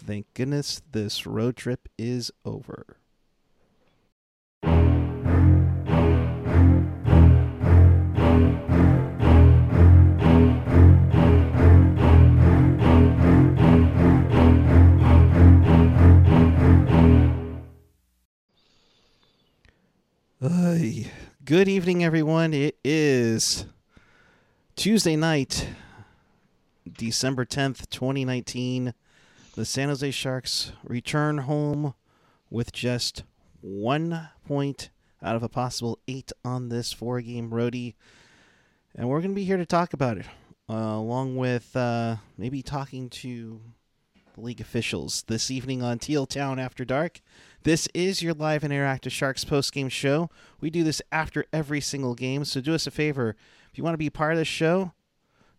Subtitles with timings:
[0.00, 2.96] Thank goodness this road trip is over.
[20.40, 21.10] Ay,
[21.44, 22.54] good evening, everyone.
[22.54, 23.66] It is
[24.74, 25.68] Tuesday night,
[26.90, 28.94] December 10th, 2019.
[29.58, 31.94] The San Jose Sharks return home
[32.48, 33.24] with just
[33.60, 34.90] one point
[35.20, 37.96] out of a possible eight on this four game roadie.
[38.94, 40.26] And we're going to be here to talk about it,
[40.70, 43.60] uh, along with uh, maybe talking to
[44.36, 47.20] the league officials this evening on Teal Town After Dark.
[47.64, 50.30] This is your live and interactive Sharks post game show.
[50.60, 53.34] We do this after every single game, so do us a favor.
[53.72, 54.92] If you want to be part of the show,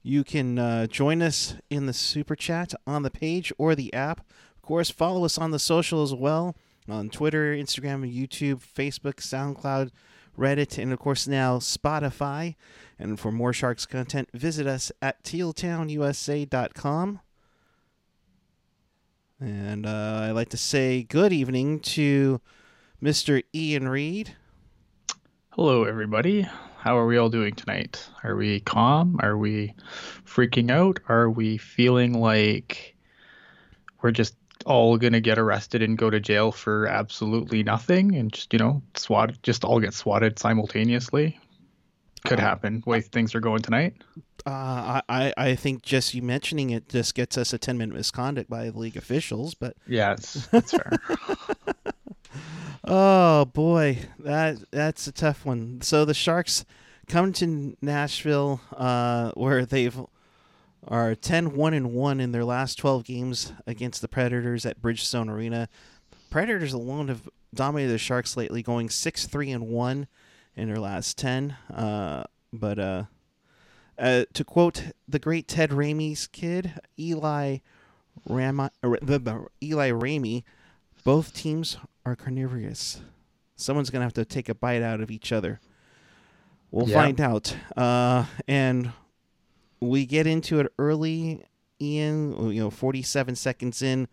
[0.02, 4.22] you can uh, join us in the super chat on the page or the app.
[4.56, 6.56] Of course, follow us on the social as well
[6.88, 9.92] on Twitter, Instagram, YouTube, Facebook, SoundCloud,
[10.38, 12.56] Reddit, and of course now Spotify.
[12.98, 17.20] And for more Sharks content, visit us at tealtownusa.com.
[19.42, 22.42] And uh, I'd like to say good evening to
[23.02, 23.42] Mr.
[23.56, 24.36] Ian Reed.
[25.52, 26.48] Hello, everybody.
[26.90, 28.04] How are we all doing tonight?
[28.24, 29.20] Are we calm?
[29.22, 29.76] Are we
[30.26, 31.00] freaking out?
[31.08, 32.96] Are we feeling like
[34.02, 38.34] we're just all going to get arrested and go to jail for absolutely nothing and
[38.34, 41.40] just, you know, swat, just all get swatted simultaneously?
[42.26, 42.82] Could happen.
[42.88, 43.94] Way things are going tonight.
[44.48, 48.50] Uh, I, I think just you mentioning it just gets us a 10 minute misconduct
[48.50, 49.78] by the league officials, but.
[49.86, 50.92] Yeah, it's, that's fair.
[52.90, 54.00] oh, boy.
[54.20, 55.82] that That's a tough one.
[55.82, 56.66] So the Sharks
[57.08, 60.00] come to Nashville uh, where they've
[60.88, 65.30] are 10 1 and 1 in their last 12 games against the Predators at Bridgestone
[65.30, 65.70] Arena.
[66.30, 70.08] Predators alone have dominated the Sharks lately, going 6 3 and 1
[70.56, 71.52] in their last 10.
[71.74, 73.04] Uh, but uh,
[73.98, 77.58] uh, to quote the great Ted Ramey's kid, Eli
[78.28, 80.44] Rama, Eli Ramey,
[81.04, 81.78] both teams
[82.10, 83.02] are carnivorous.
[83.56, 85.60] Someone's going to have to take a bite out of each other.
[86.72, 87.02] We'll yeah.
[87.02, 87.56] find out.
[87.76, 88.92] Uh, and
[89.80, 91.44] we get into it early.
[91.82, 94.08] Ian, you know, 47 seconds in,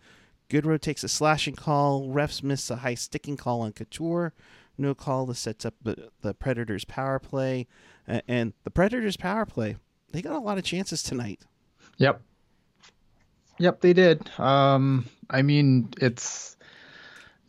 [0.49, 2.07] Goodrow takes a slashing call.
[2.07, 4.33] Refs miss a high sticking call on Couture.
[4.77, 7.67] No call that sets up the, the Predators' power play.
[8.07, 9.75] Uh, and the Predators' power play,
[10.11, 11.41] they got a lot of chances tonight.
[11.97, 12.21] Yep.
[13.59, 14.29] Yep, they did.
[14.39, 16.56] Um, I mean, it's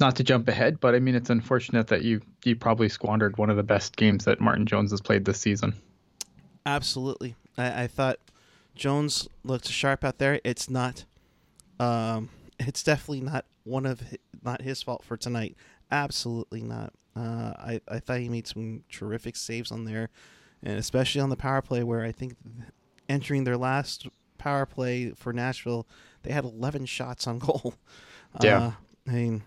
[0.01, 3.51] not to jump ahead, but I mean, it's unfortunate that you you probably squandered one
[3.51, 5.75] of the best games that Martin Jones has played this season.
[6.67, 8.19] Absolutely, I, I thought
[8.75, 10.41] Jones looked sharp out there.
[10.45, 11.05] It's not,
[11.81, 15.57] um, it's definitely not one of his, not his fault for tonight.
[15.91, 16.93] Absolutely not.
[17.17, 20.11] Uh, I I thought he made some terrific saves on there,
[20.63, 22.37] and especially on the power play where I think
[23.09, 25.89] entering their last power play for Nashville,
[26.23, 27.75] they had 11 shots on goal.
[28.43, 28.73] Yeah, uh,
[29.09, 29.43] I mean,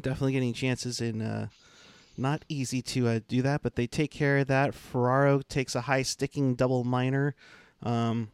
[0.00, 1.22] definitely getting chances in.
[1.22, 1.48] Uh,
[2.18, 4.74] not easy to uh, do that, but they take care of that.
[4.74, 7.34] Ferraro takes a high sticking double minor,
[7.82, 8.30] um,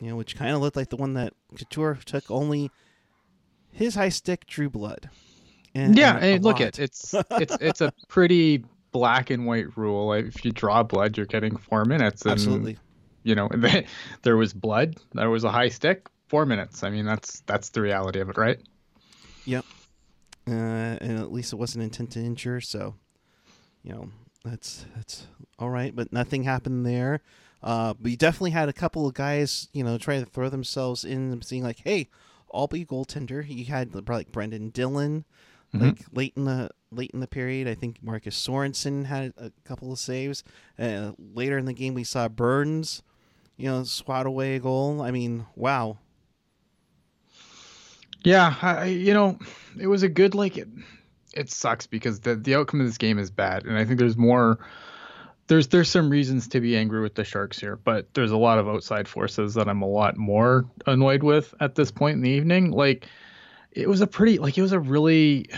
[0.00, 2.30] you know, which kind of looked like the one that Couture took.
[2.30, 2.70] Only
[3.70, 5.08] his high stick drew blood.
[5.74, 10.12] And, yeah, and look at it's it's it's a pretty black and white rule.
[10.12, 12.22] If you draw blood, you're getting four minutes.
[12.22, 12.78] And, Absolutely.
[13.22, 13.48] You know,
[14.22, 14.96] there was blood.
[15.14, 16.08] There was a high stick.
[16.28, 16.82] Four minutes.
[16.82, 18.60] I mean, that's that's the reality of it, right?
[19.46, 19.64] Yep
[20.46, 22.60] uh, and at least it wasn't intent to injure.
[22.60, 22.94] So,
[23.82, 24.08] you know,
[24.44, 25.26] that's that's
[25.58, 25.94] all right.
[25.94, 27.20] But nothing happened there.
[27.62, 31.04] Uh, but you definitely had a couple of guys, you know, trying to throw themselves
[31.04, 32.08] in, and seeing like, hey,
[32.52, 33.48] I'll be goaltender.
[33.48, 35.24] You had like Brenden Dillon,
[35.72, 35.86] mm-hmm.
[35.86, 37.68] like late in the late in the period.
[37.68, 40.42] I think Marcus Sorensen had a couple of saves.
[40.78, 43.02] Uh, later in the game, we saw Burns,
[43.56, 45.00] you know, swat away a goal.
[45.00, 45.98] I mean, wow.
[48.24, 49.38] Yeah, I, you know,
[49.78, 50.68] it was a good like it,
[51.34, 54.16] it sucks because the the outcome of this game is bad, and I think there's
[54.16, 54.58] more.
[55.48, 58.58] There's there's some reasons to be angry with the Sharks here, but there's a lot
[58.58, 62.30] of outside forces that I'm a lot more annoyed with at this point in the
[62.30, 62.70] evening.
[62.70, 63.08] Like,
[63.72, 65.50] it was a pretty like it was a really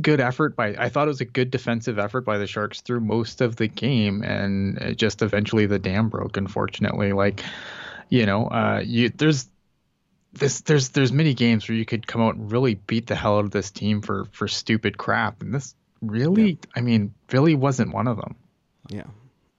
[0.00, 3.00] good effort by I thought it was a good defensive effort by the Sharks through
[3.00, 6.38] most of the game, and just eventually the dam broke.
[6.38, 7.44] Unfortunately, like
[8.08, 9.48] you know, uh, you there's
[10.38, 13.38] this there's there's many games where you could come out and really beat the hell
[13.38, 16.70] out of this team for for stupid crap, and this really, yeah.
[16.76, 18.36] I mean, really wasn't one of them.
[18.88, 19.06] Yeah,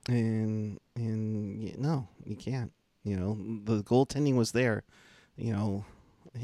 [0.07, 2.71] and and no, you can't.
[3.03, 4.83] You know, the goaltending was there.
[5.37, 5.85] You know,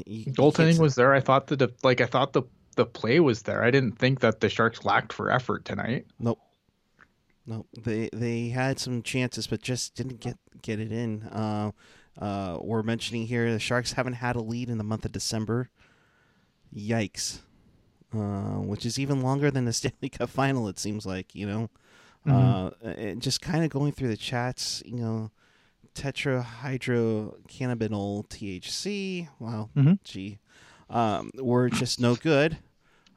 [0.06, 1.12] You, Goaltending was there.
[1.14, 2.42] I thought that the, like I thought the
[2.76, 3.62] the play was there.
[3.62, 6.06] I didn't think that the Sharks lacked for effort tonight.
[6.18, 6.40] Nope.
[7.46, 7.68] Nope.
[7.82, 11.22] They they had some chances, but just didn't get get it in.
[11.24, 11.72] Uh,
[12.18, 15.70] uh, we're mentioning here the Sharks haven't had a lead in the month of December.
[16.74, 17.40] Yikes.
[18.12, 20.68] Uh, which is even longer than the Stanley Cup final.
[20.68, 21.70] It seems like you know.
[22.26, 22.86] Mm-hmm.
[22.86, 25.30] Uh, and just kind of going through the chats, you know,
[25.94, 29.28] tetrahydrocannabinol THC.
[29.38, 29.98] Wow, Mhm.
[30.04, 30.38] gee,
[30.88, 32.58] um, were just no good.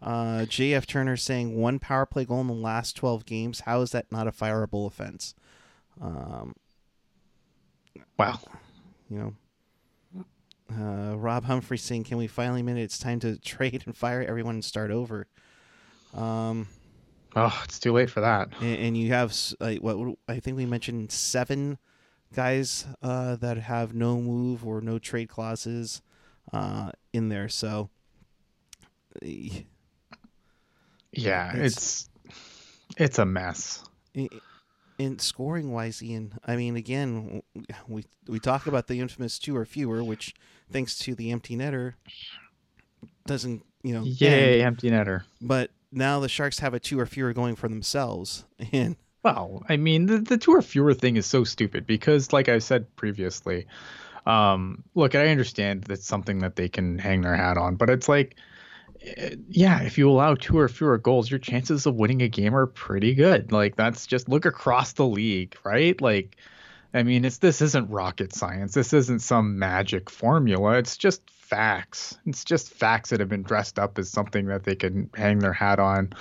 [0.01, 3.61] Uh, JF Turner saying one power play goal in the last 12 games.
[3.61, 5.33] How is that not a fireable offense?
[6.01, 6.55] Um,
[8.19, 8.39] Wow.
[9.09, 9.17] You
[10.15, 10.25] know,
[10.71, 14.55] uh, Rob Humphrey saying, "Can we finally admit it's time to trade and fire everyone
[14.55, 15.27] and start over?"
[16.13, 16.67] Um,
[17.35, 18.49] Oh, it's too late for that.
[18.61, 19.35] and, and you have
[19.81, 21.77] what I think we mentioned seven
[22.33, 26.01] guys uh, that have no move or no trade clauses
[26.51, 27.47] uh, in there.
[27.49, 27.89] So
[31.11, 32.09] Yeah, It's- it's
[32.97, 33.83] it's a mess.
[34.97, 37.43] In scoring wise, Ian, I mean, again,
[37.87, 40.33] we we talk about the infamous two or fewer, which
[40.71, 41.93] thanks to the empty netter
[43.25, 44.21] doesn't you know end.
[44.21, 45.23] Yay, empty netter.
[45.41, 49.77] but now the Sharks have a two or fewer going for themselves, and Well, I
[49.77, 53.67] mean, the, the two or fewer thing is so stupid because, like I said previously,
[54.25, 58.09] um, look, I understand that's something that they can hang their hat on, but it's
[58.09, 58.35] like,
[59.49, 62.67] yeah, if you allow two or fewer goals, your chances of winning a game are
[62.67, 63.51] pretty good.
[63.51, 65.99] Like that's just look across the league, right?
[66.01, 66.37] Like,
[66.93, 68.73] I mean, it's this isn't rocket science.
[68.73, 70.77] This isn't some magic formula.
[70.77, 72.17] It's just facts.
[72.25, 75.53] It's just facts that have been dressed up as something that they can hang their
[75.53, 76.13] hat on.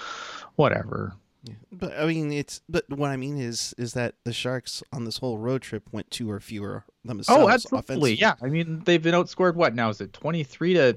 [0.56, 1.14] Whatever.
[1.44, 1.54] Yeah.
[1.70, 5.18] But I mean, it's but what I mean is is that the Sharks on this
[5.18, 7.42] whole road trip went two or fewer themselves.
[7.42, 8.14] Oh, absolutely.
[8.14, 8.34] Yeah.
[8.42, 9.54] I mean, they've been outscored.
[9.54, 9.90] What now?
[9.90, 10.96] Is it twenty three to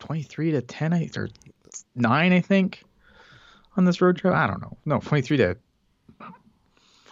[0.00, 0.92] twenty three to ten?
[0.92, 1.28] I or
[1.94, 2.32] nine?
[2.32, 2.82] I think
[3.76, 4.34] on this road trip.
[4.34, 4.76] I don't know.
[4.84, 5.56] No, twenty three to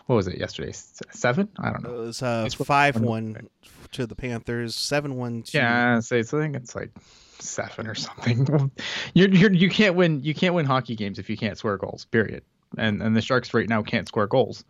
[0.06, 0.72] what was it yesterday?
[0.72, 1.50] Seven?
[1.58, 3.48] I don't know It was uh, It's what- five one
[3.92, 6.90] to the Panthers, seven one to Yeah, so it's, I think it's like
[7.38, 8.70] seven or something.
[9.14, 12.06] you're, you're you can't win you can't win hockey games if you can't score goals.
[12.06, 12.42] Period.
[12.78, 14.64] And and the Sharks right now can't score goals.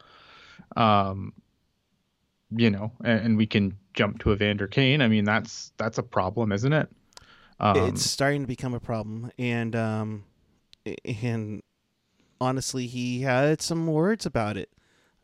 [0.76, 1.32] Um,
[2.50, 5.02] you know, and, and we can jump to Evander Kane.
[5.02, 6.88] I mean, that's that's a problem, isn't it?
[7.60, 10.24] Um, it's starting to become a problem, and um,
[11.04, 11.62] and
[12.40, 14.70] honestly, he had some words about it,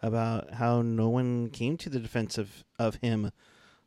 [0.03, 3.31] about how no one came to the defense of of him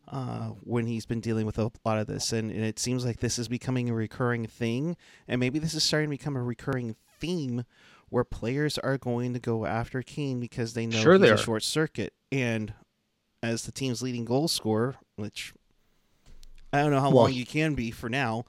[0.07, 3.19] uh, when he's been dealing with a lot of this, and, and it seems like
[3.19, 4.95] this is becoming a recurring thing,
[5.27, 7.65] and maybe this is starting to become a recurring theme
[8.09, 11.37] where players are going to go after Kane because they know Sure he's they a
[11.37, 12.73] short circuit, and
[13.43, 15.53] as the team's leading goal scorer, which
[16.73, 18.45] I don't know how Well, long you can be for now.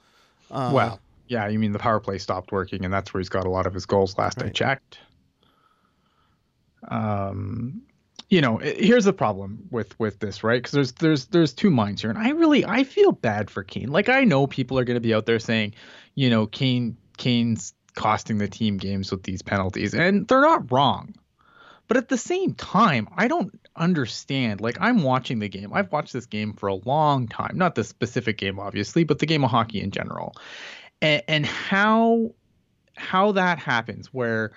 [0.51, 3.45] Uh, well, yeah, you mean the power play stopped working, and that's where he's got
[3.45, 4.17] a lot of his goals.
[4.17, 4.99] Last I checked.
[6.87, 7.81] Um,
[8.29, 10.61] you know, here's the problem with with this, right?
[10.61, 13.89] Because there's there's there's two minds here, and I really I feel bad for Kane.
[13.89, 15.73] Like I know people are going to be out there saying,
[16.15, 21.13] you know, Kane Kane's costing the team games with these penalties, and they're not wrong.
[21.89, 24.61] But at the same time, I don't understand.
[24.61, 25.73] Like I'm watching the game.
[25.73, 27.57] I've watched this game for a long time.
[27.57, 30.35] Not this specific game, obviously, but the game of hockey in general.
[31.01, 32.35] And, and how
[32.95, 34.51] how that happens where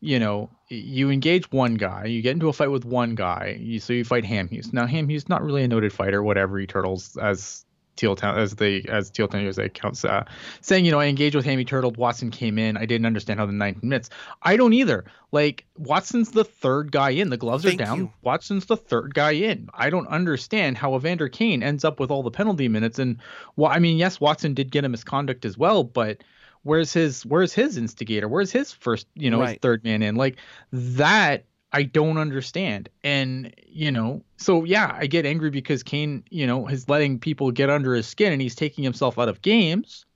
[0.00, 3.80] you know you engage one guy, you get into a fight with one guy, you,
[3.80, 4.72] so you fight Hamhuis.
[4.72, 7.65] Now Hamhuis not really a noted fighter, whatever he turtles as
[7.96, 10.24] Teal Town as the as Teal Town USA counts uh,
[10.60, 11.90] saying, you know, I engaged with Hammy Turtle.
[11.92, 12.76] Watson came in.
[12.76, 14.10] I didn't understand how the 19 minutes.
[14.42, 15.04] I don't either.
[15.32, 17.30] Like Watson's the third guy in.
[17.30, 17.98] The gloves Thank are down.
[17.98, 18.12] you.
[18.22, 19.68] Watson's the third guy in.
[19.74, 22.98] I don't understand how Evander Kane ends up with all the penalty minutes.
[22.98, 23.18] And
[23.56, 26.22] well, I mean, yes, Watson did get a misconduct as well, but
[26.62, 28.28] where's his where's his instigator?
[28.28, 30.16] Where's his first, you know, his third man in?
[30.16, 30.36] Like
[30.72, 32.88] that I don't understand.
[33.04, 37.50] And, you know, so yeah, I get angry because Kane, you know, is letting people
[37.50, 40.06] get under his skin and he's taking himself out of games.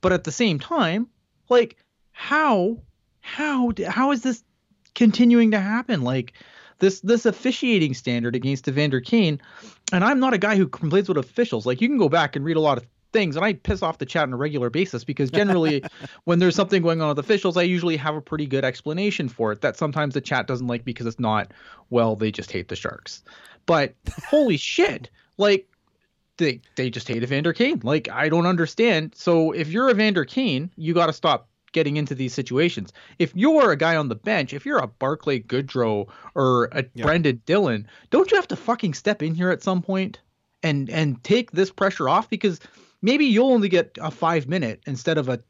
[0.00, 1.08] But at the same time,
[1.48, 1.76] like
[2.12, 2.78] how
[3.20, 4.42] how how is this
[4.94, 6.02] continuing to happen?
[6.02, 6.34] Like
[6.78, 9.40] this this officiating standard against Evander Kane,
[9.92, 11.66] and I'm not a guy who complains with officials.
[11.66, 13.98] Like you can go back and read a lot of things, and I piss off
[13.98, 15.84] the chat on a regular basis because generally,
[16.24, 19.52] when there's something going on with officials, I usually have a pretty good explanation for
[19.52, 19.60] it.
[19.60, 21.52] That sometimes the chat doesn't like because it's not
[21.90, 23.22] well, they just hate the Sharks.
[23.66, 23.94] But
[24.28, 25.68] holy shit, like
[26.36, 27.80] they they just hate Evander Kane.
[27.82, 29.14] Like I don't understand.
[29.14, 32.94] So if you're Evander Kane, you got to stop getting into these situations.
[33.18, 37.04] If you're a guy on the bench, if you're a Barclay Goodrow or a Yeah.
[37.04, 40.20] Brenden Dillon, don't you have to fucking step in here at some point
[40.62, 42.60] and and take this pressure off because
[43.02, 45.40] maybe you'll only get a five minute instead of a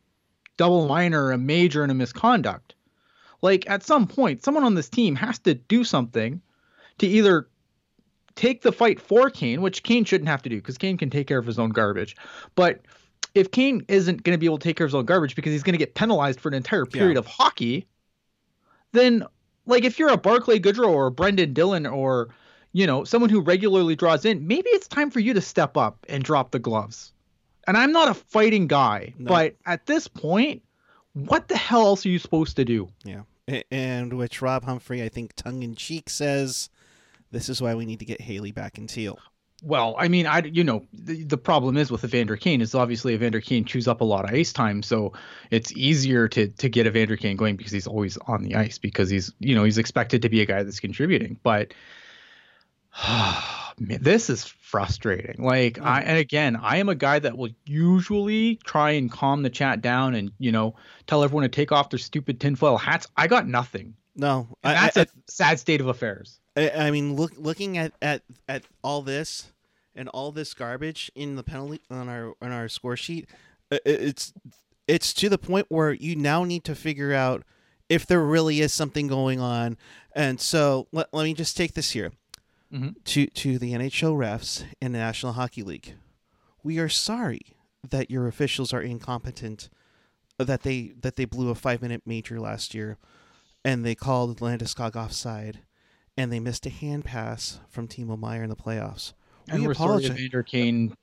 [0.57, 2.75] double minor, a major, and a misconduct.
[3.43, 6.41] Like at some point, someone on this team has to do something
[6.99, 7.49] to either
[8.35, 11.27] take the fight for Kane, which Kane shouldn't have to do because Kane can take
[11.27, 12.17] care of his own garbage.
[12.55, 12.81] But
[13.35, 15.53] if Kane isn't going to be able to take care of his own garbage because
[15.53, 17.19] he's going to get penalized for an entire period yeah.
[17.21, 17.87] of hockey,
[18.93, 19.25] then
[19.67, 22.29] like if you're a Barclay Goodrow or a Brenden Dillon or
[22.73, 26.05] you know someone who regularly draws in, maybe it's time for you to step up
[26.09, 27.13] and drop the gloves.
[27.69, 29.29] And I'm not a fighting guy, no.
[29.29, 30.63] but at this point,
[31.13, 32.89] what the hell else are you supposed to do?
[33.05, 33.23] Yeah.
[33.71, 36.71] And which Rob Humphrey, I think, tongue in cheek says,
[37.31, 39.19] this is why we need to get Haley back in teal.
[39.63, 43.15] Well, I mean, I you know the, the problem is with Evander Kane is obviously
[43.15, 45.13] Evander Kane chews up a lot of ice time, so
[45.51, 49.11] it's easier to to get Evander Kane going because he's always on the ice because
[49.11, 51.41] he's you know he's expected to be a guy that's contributing.
[51.43, 51.75] But
[53.81, 55.43] man, this is frustrating.
[55.43, 59.51] Like I and again, I am a guy that will usually try and calm the
[59.51, 60.75] chat down and you know
[61.07, 63.07] tell everyone to take off their stupid tinfoil hats.
[63.17, 63.95] I got nothing.
[64.17, 66.41] No, I, that's I, a sad state of affairs.
[66.57, 69.53] I, I mean, look, looking at, at at all this
[69.95, 73.29] and all this garbage in the penalty on our on our score sheet,
[73.71, 74.33] uh, uh, it's
[74.87, 77.45] it's to the point where you now need to figure out
[77.89, 79.77] if there really is something going on.
[80.15, 82.13] And so let, let me just take this here
[82.73, 82.91] mm-hmm.
[83.05, 85.95] to to the NHL refs in the National Hockey League.
[86.63, 87.57] We are sorry
[87.89, 89.69] that your officials are incompetent,
[90.39, 92.99] that they that they blew a five minute major last year,
[93.65, 95.61] and they called Landeskog offside
[96.19, 99.13] and they missed a hand pass from Timo Meier in the playoffs.
[99.49, 100.09] And we apologize.
[100.09, 100.95] sorry Evander Kane,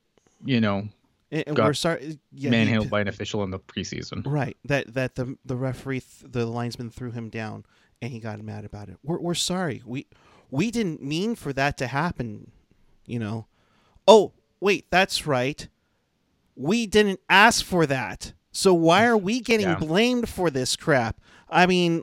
[0.44, 0.88] you know,
[1.30, 4.22] and, and we're sorry, yeah, manhandled by an official in the preseason.
[4.26, 7.64] Right, that that the the referee, th- the linesman threw him down,
[8.02, 8.98] and he got mad about it.
[9.02, 9.82] We're we're sorry.
[9.86, 10.06] We
[10.50, 12.50] we didn't mean for that to happen.
[13.06, 13.46] You know.
[14.06, 15.68] Oh wait, that's right.
[16.54, 18.32] We didn't ask for that.
[18.52, 19.76] So why are we getting yeah.
[19.76, 21.20] blamed for this crap?
[21.48, 22.02] I mean,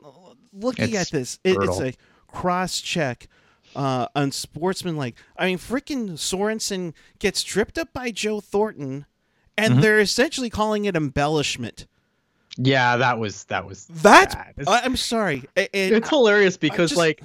[0.52, 1.94] looking it's at this, it, it's a
[2.28, 3.28] cross check
[3.74, 5.16] uh, unsportsmanlike.
[5.36, 9.06] I mean, freaking Sorensen gets tripped up by Joe Thornton,
[9.56, 9.82] and mm-hmm.
[9.82, 11.86] they're essentially calling it embellishment.
[12.56, 14.36] Yeah, that was that was that's.
[14.66, 15.44] I'm sorry.
[15.56, 17.22] It, it's hilarious because just, like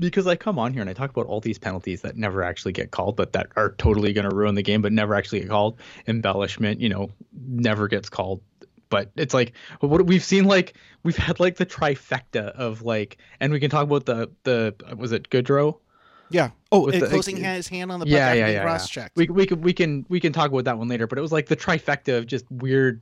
[0.00, 2.72] because I come on here and I talk about all these penalties that never actually
[2.72, 5.48] get called, but that are totally going to ruin the game, but never actually get
[5.48, 5.78] called.
[6.08, 7.10] Embellishment, you know,
[7.46, 8.42] never gets called
[8.88, 13.52] but it's like what we've seen like we've had like the trifecta of like and
[13.52, 15.78] we can talk about the the was it Goodrow
[16.30, 16.50] yeah.
[16.72, 19.02] Oh, the, closing his hand on the puck yeah, yeah, yeah, cross yeah.
[19.02, 19.12] check.
[19.16, 21.06] We we can we can we can talk about that one later.
[21.06, 23.00] But it was like the trifecta of just weird,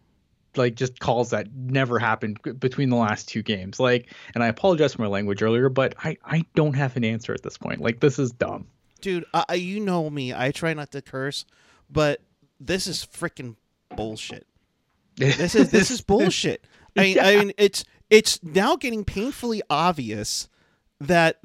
[0.58, 3.80] like just calls that never happened between the last two games.
[3.80, 7.32] Like, and I apologize for my language earlier, but I I don't have an answer
[7.32, 7.80] at this point.
[7.80, 8.66] Like, this is dumb.
[9.00, 10.34] Dude, uh, you know me.
[10.34, 11.44] I try not to curse,
[11.88, 12.20] but
[12.60, 13.56] this is freaking
[13.96, 14.46] bullshit.
[15.16, 16.64] This is this is bullshit.
[16.96, 17.26] I mean, yeah.
[17.26, 20.48] I mean, it's it's now getting painfully obvious
[21.00, 21.38] that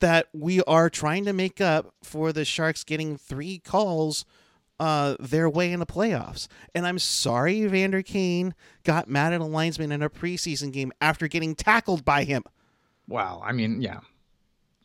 [0.00, 4.24] that we are trying to make up for the Sharks getting three calls
[4.78, 6.48] uh, their way in the playoffs.
[6.74, 8.54] And I'm sorry Vander Kane
[8.84, 12.42] got mad at a linesman in a preseason game after getting tackled by him.
[13.08, 13.42] Wow.
[13.44, 14.00] I mean, yeah.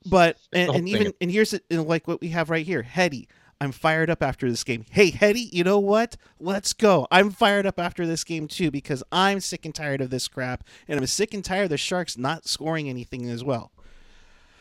[0.06, 3.28] But and, and even and here's it, like what we have right here, Hetty.
[3.60, 4.86] I'm fired up after this game.
[4.90, 6.18] Hey, Hetty, you know what?
[6.40, 7.08] Let's go.
[7.12, 10.64] I'm fired up after this game too because I'm sick and tired of this crap,
[10.88, 13.72] and I'm sick and tired of the Sharks not scoring anything as well.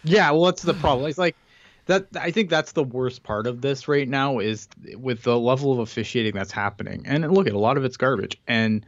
[0.05, 1.09] Yeah, well, that's the problem.
[1.09, 1.35] It's like
[1.91, 2.09] that.
[2.17, 5.79] I think that's the worst part of this right now is with the level of
[5.79, 7.03] officiating that's happening.
[7.07, 8.85] And look at a lot of it's garbage, and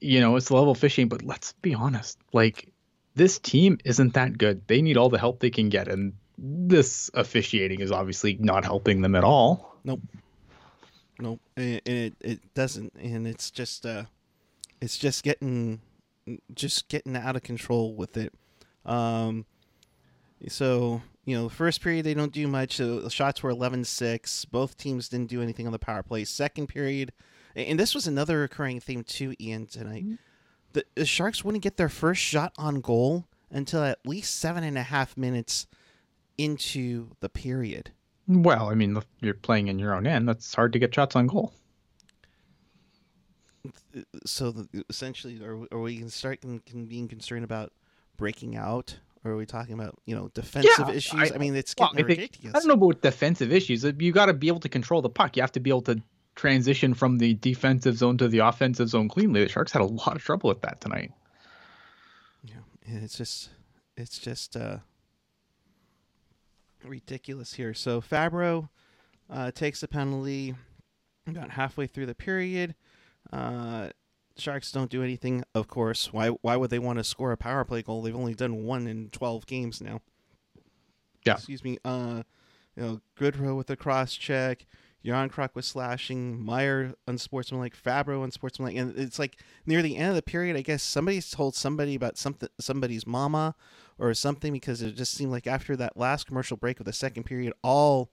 [0.00, 1.08] you know it's level officiating.
[1.08, 2.72] But let's be honest, like
[3.14, 4.66] this team isn't that good.
[4.66, 9.02] They need all the help they can get, and this officiating is obviously not helping
[9.02, 9.76] them at all.
[9.84, 10.00] Nope.
[11.18, 11.40] Nope.
[11.56, 14.04] It, it, it doesn't, and it's just uh,
[14.80, 15.80] it's just getting
[16.54, 18.32] just getting out of control with it.
[18.84, 19.46] Um,
[20.48, 22.76] so you know, first period they don't do much.
[22.76, 24.50] So the shots were 11-6.
[24.50, 26.24] Both teams didn't do anything on the power play.
[26.24, 27.12] Second period,
[27.54, 30.04] and this was another recurring theme too, Ian tonight.
[30.04, 30.14] Mm-hmm.
[30.72, 34.78] The, the Sharks wouldn't get their first shot on goal until at least seven and
[34.78, 35.66] a half minutes
[36.38, 37.90] into the period.
[38.28, 40.28] Well, I mean, you're playing in your own end.
[40.28, 41.52] That's hard to get shots on goal.
[44.26, 46.44] So essentially, are, are we can start
[46.88, 47.72] being concerned about
[48.16, 48.98] breaking out?
[49.24, 51.32] Or are we talking about you know defensive yeah, issues?
[51.32, 52.54] I, I, mean, it's getting well, I think, ridiculous.
[52.54, 53.84] I don't know about defensive issues.
[53.84, 55.36] You got to be able to control the puck.
[55.36, 56.00] You have to be able to
[56.36, 59.42] transition from the defensive zone to the offensive zone cleanly.
[59.42, 61.12] The Sharks had a lot of trouble with that tonight.
[62.44, 63.50] Yeah, it's just,
[63.96, 64.56] it's just.
[64.56, 64.78] uh
[66.86, 67.74] ridiculous here.
[67.74, 68.68] So Fabbro
[69.28, 70.54] uh, takes a penalty.
[71.28, 72.76] About halfway through the period,
[73.32, 73.88] uh,
[74.38, 75.44] Sharks don't do anything.
[75.54, 78.02] Of course, why why would they want to score a power play goal?
[78.02, 80.02] They've only done one in twelve games now.
[81.24, 81.34] Yeah.
[81.34, 81.78] Excuse me.
[81.84, 82.22] Uh,
[82.76, 84.66] you know, Goodrow with a cross check.
[85.04, 86.44] Järnkrok was slashing.
[86.44, 87.76] Meier unsportsmanlike.
[87.80, 88.76] Fabbro unsportsmanlike.
[88.76, 90.56] And it's like near the end of the period.
[90.56, 93.54] I guess somebody told somebody about something, somebody's mama,
[93.98, 97.24] or something, because it just seemed like after that last commercial break of the second
[97.24, 98.10] period, all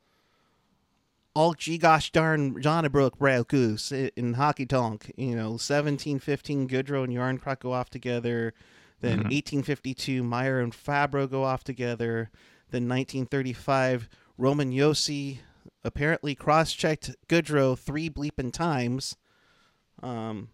[1.35, 5.11] all gee gosh darn Donnybrook Braille Goose in hockey tonk.
[5.17, 8.53] You know, 1715 Goodrow and Järnkrok go off together.
[9.01, 9.31] Then Mhm.
[9.31, 12.29] 1852 Meier and Fabbro go off together.
[12.71, 15.39] Then 1935 Roman Josi
[15.83, 19.15] apparently cross-checked Goodrow three bleeping times.
[20.01, 20.49] Um,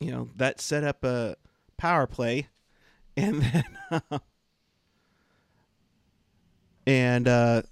[0.00, 1.36] you know that set up a
[1.76, 2.48] power play,
[3.16, 3.64] and then
[6.86, 7.62] and uh,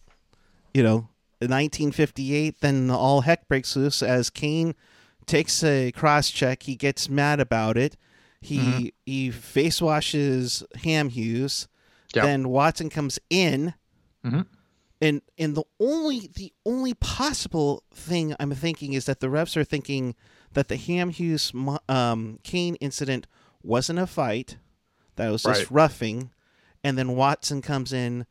[0.72, 1.08] you know,
[1.48, 4.74] 1958, then all heck breaks loose as Kane
[5.26, 6.64] takes a cross check.
[6.64, 7.96] He gets mad about it.
[8.40, 8.92] He Mhm.
[9.06, 11.66] he face washes Hamhuis.
[12.14, 12.24] Yep.
[12.24, 13.74] Then Watson comes in,
[14.24, 14.46] Mhm.
[15.00, 19.64] and and the only the only possible thing I'm thinking is that the refs are
[19.64, 20.14] thinking
[20.52, 21.52] that the Hamhuis
[21.88, 23.26] um, Kane incident
[23.62, 24.58] wasn't a fight,
[25.16, 25.70] that it was just Right.
[25.70, 26.30] roughing,
[26.84, 28.26] and then Watson comes in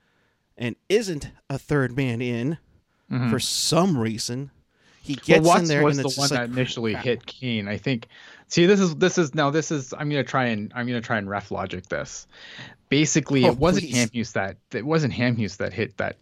[0.56, 2.60] and isn't a third man in
[3.12, 3.30] Mhm.
[3.30, 4.50] for some reason.
[5.02, 7.04] He well, gets in there was and the it's one just like, that initially crap.
[7.04, 7.68] hit Kane.
[7.68, 8.08] I think.
[8.48, 11.18] See, this is this is now this is I'm gonna try and I'm gonna try
[11.18, 12.26] and ref logic this.
[12.90, 13.96] Basically, Oh, it wasn't please.
[14.12, 16.18] Hamhuis that it wasn't Hamhuis that hit that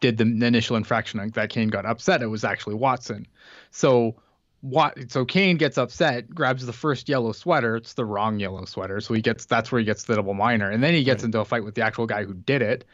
[0.00, 2.22] did the initial infraction that Kane got upset.
[2.22, 3.26] It was actually Watson.
[3.72, 4.14] So
[4.60, 5.10] what?
[5.10, 7.76] So Kane gets upset, grabs the first yellow sweater.
[7.76, 9.00] It's the wrong yellow sweater.
[9.00, 11.26] So he gets that's where he gets the double minor, and then he gets Right.
[11.28, 12.84] into a fight with the actual guy who did it.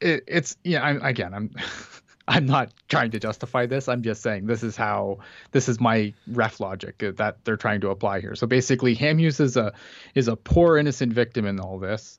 [0.00, 0.82] it it's yeah.
[0.84, 1.32] I'm again.
[1.32, 1.50] I'm.
[2.28, 3.88] I'm not trying to justify this.
[3.88, 5.18] I'm just saying this is how
[5.52, 8.34] this is my ref logic that they're trying to apply here.
[8.34, 9.72] So basically, Hamhuis is a
[10.14, 12.18] is a poor innocent victim in all this.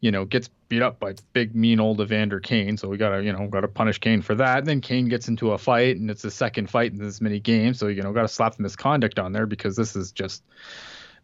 [0.00, 2.76] You know, gets beat up by big mean old Evander Kane.
[2.76, 4.58] So we gotta you know gotta punish Kane for that.
[4.58, 7.38] And then Kane gets into a fight, and it's the second fight in this many
[7.38, 7.78] games.
[7.78, 10.42] So you know gotta slap the misconduct on there because this is just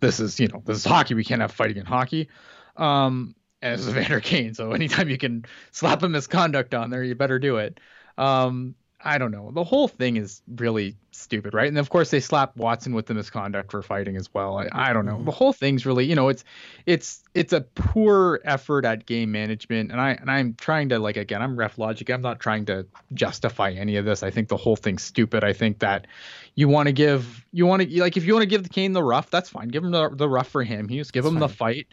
[0.01, 1.15] this is you know this is hockey.
[1.15, 2.29] We can't have fighting in hockey.
[2.77, 4.55] Um, as Evander Kane.
[4.55, 7.81] So anytime you can slap a misconduct on there, you better do it.
[8.19, 9.53] Um, I don't know.
[9.53, 11.69] The whole thing is really stupid, right?
[11.69, 14.59] And of course they slap Watson with the misconduct for fighting as well.
[14.59, 15.19] I, I don't know.
[15.19, 15.25] Mhm.
[15.25, 16.43] The whole thing's really, you know, it's
[16.85, 19.93] it's it's a poor effort at game management.
[19.93, 22.11] And I and I'm trying to like again, I'm ref logic.
[22.11, 24.25] I'm not trying to justify any of this.
[24.25, 25.45] I think the whole thing's stupid.
[25.45, 26.09] I think that
[26.57, 28.95] you want to give you want to like if you want to give the Kane
[28.95, 29.69] the rough, that's fine.
[29.69, 30.89] Give him the, the rough for him.
[30.89, 31.13] Hughes.
[31.13, 31.87] Give That's him the fight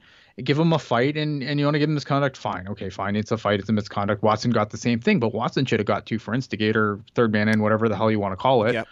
[0.44, 2.38] give him a fight and and you want to give him misconduct?
[2.38, 2.68] Fine.
[2.70, 3.16] Okay fine.
[3.16, 3.60] It's a fight.
[3.60, 4.24] It's a misconduct.
[4.24, 7.48] Watson got the same thing but watson should have got two for instigator third man
[7.50, 8.74] in whatever the hell you want to call it.
[8.74, 8.88] Yep.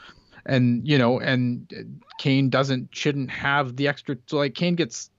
[0.46, 1.82] and you know and uh,
[2.20, 5.10] kane doesn't shouldn't have the extra so like kane gets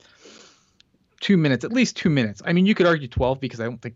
[1.20, 2.42] two minutes at least two minutes.
[2.44, 3.94] I mean you could argue 12 because i don't think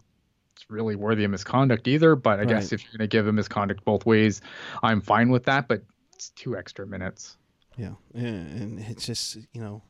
[0.54, 3.36] it's really worthy of misconduct either but i guess if you're going to give him
[3.36, 4.40] misconduct both ways
[4.82, 5.82] i'm fine with that but
[6.18, 7.36] it's two extra minutes.
[7.76, 9.82] Yeah, and it's just you know,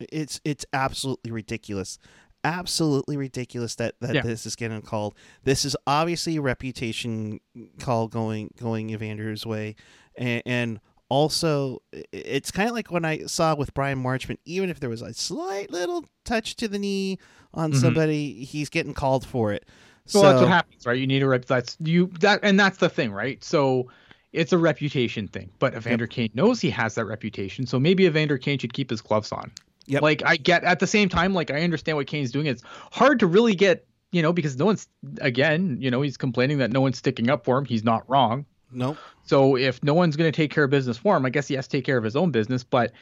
[0.00, 1.98] it's it's absolutely ridiculous,
[2.44, 4.22] absolutely ridiculous that that Yeah.
[4.22, 5.14] this is getting called.
[5.44, 7.40] This is obviously a reputation
[7.80, 9.76] call going going Evander's way,
[10.16, 11.80] and, and also
[12.12, 14.38] it's kind of like when I saw with Brian Marchand.
[14.44, 17.18] Even if there was a slight little touch to the knee
[17.52, 17.76] on Mhm.
[17.76, 19.64] somebody, he's getting called for it.
[20.12, 20.98] Well, so that's what happens, right?
[20.98, 21.46] You need a rep.
[21.46, 23.42] That's you that, and that's the thing, right?
[23.42, 23.90] So
[24.32, 25.48] it's a reputation thing.
[25.60, 29.00] But Evander Kane knows he has that reputation, so maybe Evander Kane should keep his
[29.00, 29.50] gloves on.
[29.86, 30.02] Yep.
[30.02, 32.46] Like I get at the same time, like I understand what Kane's doing.
[32.46, 34.88] It's hard to really get, you know, because no one's
[35.20, 37.64] again, you know, he's complaining that no one's sticking up for him.
[37.64, 38.46] He's not wrong.
[38.72, 38.96] nope.
[39.24, 41.54] So if no one's going to take care of business for him, I guess he
[41.54, 42.64] has to take care of his own business.
[42.64, 42.92] But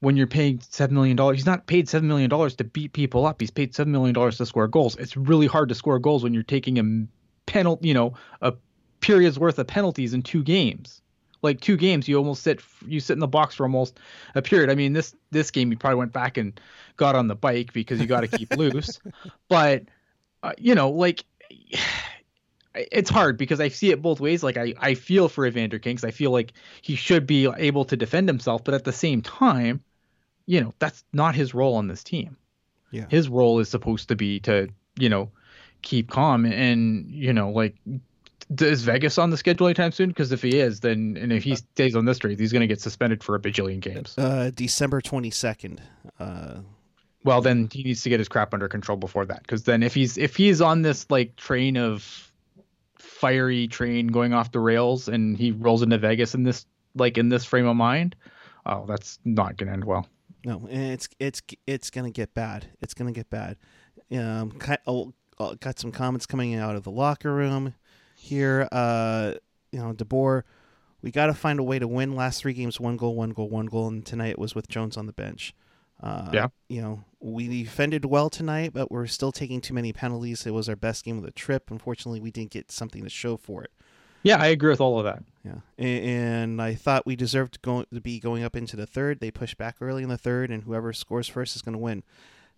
[0.00, 3.26] when you're paying seven million dollars, he's not paid seven million dollars to beat people
[3.26, 3.40] up.
[3.40, 4.96] He's paid seven million dollars to score goals.
[4.96, 7.06] It's really hard to score goals when you're taking a
[7.50, 8.52] penalty, you know, a
[9.00, 11.00] period's worth of penalties in two games.
[11.42, 13.98] Like two games, you almost sit you sit in the box for almost
[14.34, 14.70] a period.
[14.70, 16.58] I mean, this this game you probably went back and
[16.96, 19.00] got on the bike because you got to keep loose.
[19.48, 19.84] But
[20.42, 21.24] uh, you know, like
[22.74, 24.42] it's hard because I see it both ways.
[24.42, 27.84] Like I, I feel for Evander King 'cause I feel like he should be able
[27.86, 29.82] to defend himself, but at the same time,
[30.46, 32.36] you know, that's not his role on this team.
[32.90, 33.06] Yeah.
[33.08, 35.30] His role is supposed to be to, you know,
[35.82, 37.76] keep calm and, you know, like
[38.60, 40.08] is Vegas on the schedule anytime soon?
[40.08, 42.66] Because if he is, then and if he stays on this streak, he's going to
[42.66, 44.16] get suspended for a bajillion games.
[44.16, 45.82] Uh, December twenty second.
[46.18, 46.60] Uh,
[47.24, 49.42] Well, then he needs to get his crap under control before that.
[49.42, 52.32] Because then if he's if he's on this like train of
[52.98, 57.28] fiery train going off the rails and he rolls into Vegas in this like in
[57.28, 58.16] this frame of mind,
[58.64, 60.08] oh, that's not going to end well.
[60.44, 62.66] No, it's it's it's going to get bad.
[62.80, 63.56] It's going to get bad.
[64.10, 65.12] Um, got, oh,
[65.60, 67.74] got some comments coming out of the locker room
[68.18, 68.68] here.
[68.72, 69.34] Uh,
[69.72, 70.42] you know, DeBoer,
[71.02, 72.14] we got to find a way to win.
[72.14, 74.96] Last three games, one goal, one goal, one goal, and tonight it was with Jones
[74.96, 75.54] on the bench.
[76.02, 76.48] Uh, yeah.
[76.68, 80.46] You know, we defended well tonight, but we're still taking too many penalties.
[80.46, 81.70] It was our best game of the trip.
[81.70, 83.70] Unfortunately, we didn't get something to show for it.
[84.22, 85.22] Yeah, I agree with all of that.
[85.44, 89.20] Yeah, and, I thought we deserved to, go, to be going up into the third.
[89.20, 92.02] They pushed back early in the third, and whoever scores first is going to win.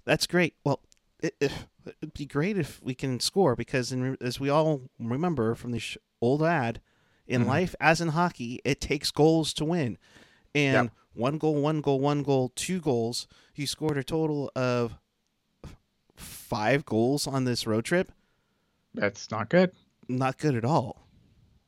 [0.05, 0.55] That's great.
[0.64, 0.81] Well,
[1.22, 1.52] it, it,
[2.00, 5.83] would be great if we can score because, in, as we all remember from the
[6.20, 6.80] old ad,
[7.26, 7.50] in mm-hmm.
[7.50, 9.98] life as in hockey, it takes goals to win,
[10.54, 10.92] and yep.
[11.14, 13.26] one goal, one goal, one goal, two goals.
[13.54, 14.96] You scored a total of
[16.16, 18.11] five goals on this road trip.
[18.94, 19.72] That's not good.
[20.09, 21.06] Not good at all.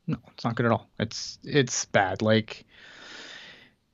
[0.06, 0.88] No, it's not good at all.
[0.98, 2.22] It's it's bad.
[2.22, 2.64] Like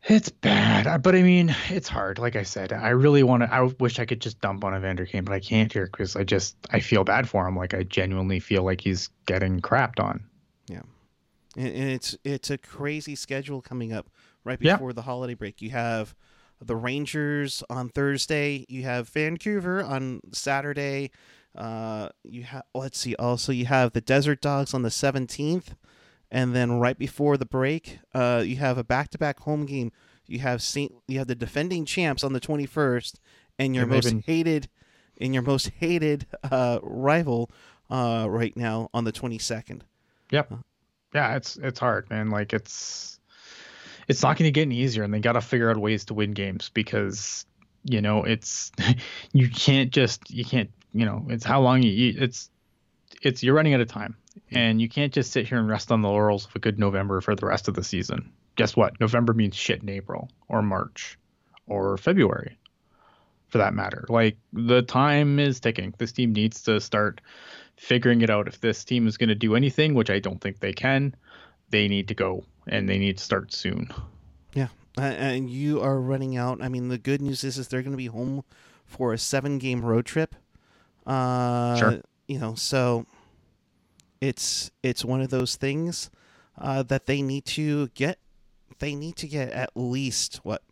[0.08, 1.02] it's bad.
[1.02, 2.18] But I mean, it's hard.
[2.18, 3.52] Like I said, I really want to.
[3.52, 6.24] I wish I could just dump on Evander Kane, but I can't here because I
[6.24, 7.56] just I feel bad for him.
[7.56, 10.24] Like I genuinely feel like he's getting crapped on.
[10.66, 10.82] Yeah,
[11.56, 14.08] and it's it's a crazy schedule coming up
[14.44, 14.94] right before yeah.
[14.94, 15.60] the holiday break.
[15.60, 16.14] You have
[16.60, 18.64] the Rangers on Thursday.
[18.68, 21.10] You have Vancouver on Saturday.
[21.54, 23.14] Uh, you have let's see.
[23.16, 25.74] Also, you have the Desert Dogs on the seventeenth
[26.30, 29.92] and then right before the break, uh, you have a back-to-back home game.
[30.26, 33.14] You have Saint, you have the defending champs on the 21st,
[33.58, 34.22] and your most been...
[34.26, 34.68] hated,
[35.20, 37.50] and your most hated uh, rival
[37.90, 39.82] uh, right now on the 22nd.
[40.30, 40.52] Yep.
[41.14, 42.28] Yeah, it's it's hard, man.
[42.28, 43.18] Like it's
[44.08, 46.14] it's not going to get any easier, and they got to figure out ways to
[46.14, 47.46] win games because
[47.84, 48.72] you know it's
[49.32, 52.50] you can't just you can't you know it's how long you it's
[53.22, 54.16] it's you're running out of time
[54.50, 57.20] and you can't just sit here and rest on the laurels of a good November
[57.20, 58.32] for the rest of the season.
[58.56, 58.98] Guess what?
[59.00, 61.18] November means shit in April or March
[61.66, 62.58] or February
[63.48, 64.04] for that matter.
[64.08, 65.94] Like the time is ticking.
[65.98, 67.20] This team needs to start
[67.76, 68.48] figuring it out.
[68.48, 71.14] If this team is going to do anything, which I don't think they can,
[71.70, 73.90] they need to go and they need to start soon.
[74.54, 74.68] Yeah.
[74.96, 76.60] And you are running out.
[76.60, 78.44] I mean, the good news is, is they're going to be home
[78.84, 80.34] for a seven game road trip.
[81.06, 82.00] Uh, sure.
[82.26, 83.06] You know, so
[84.20, 86.10] it's it's one of those things
[86.58, 88.18] uh, that they need to get.
[88.78, 90.62] They need to get at least what,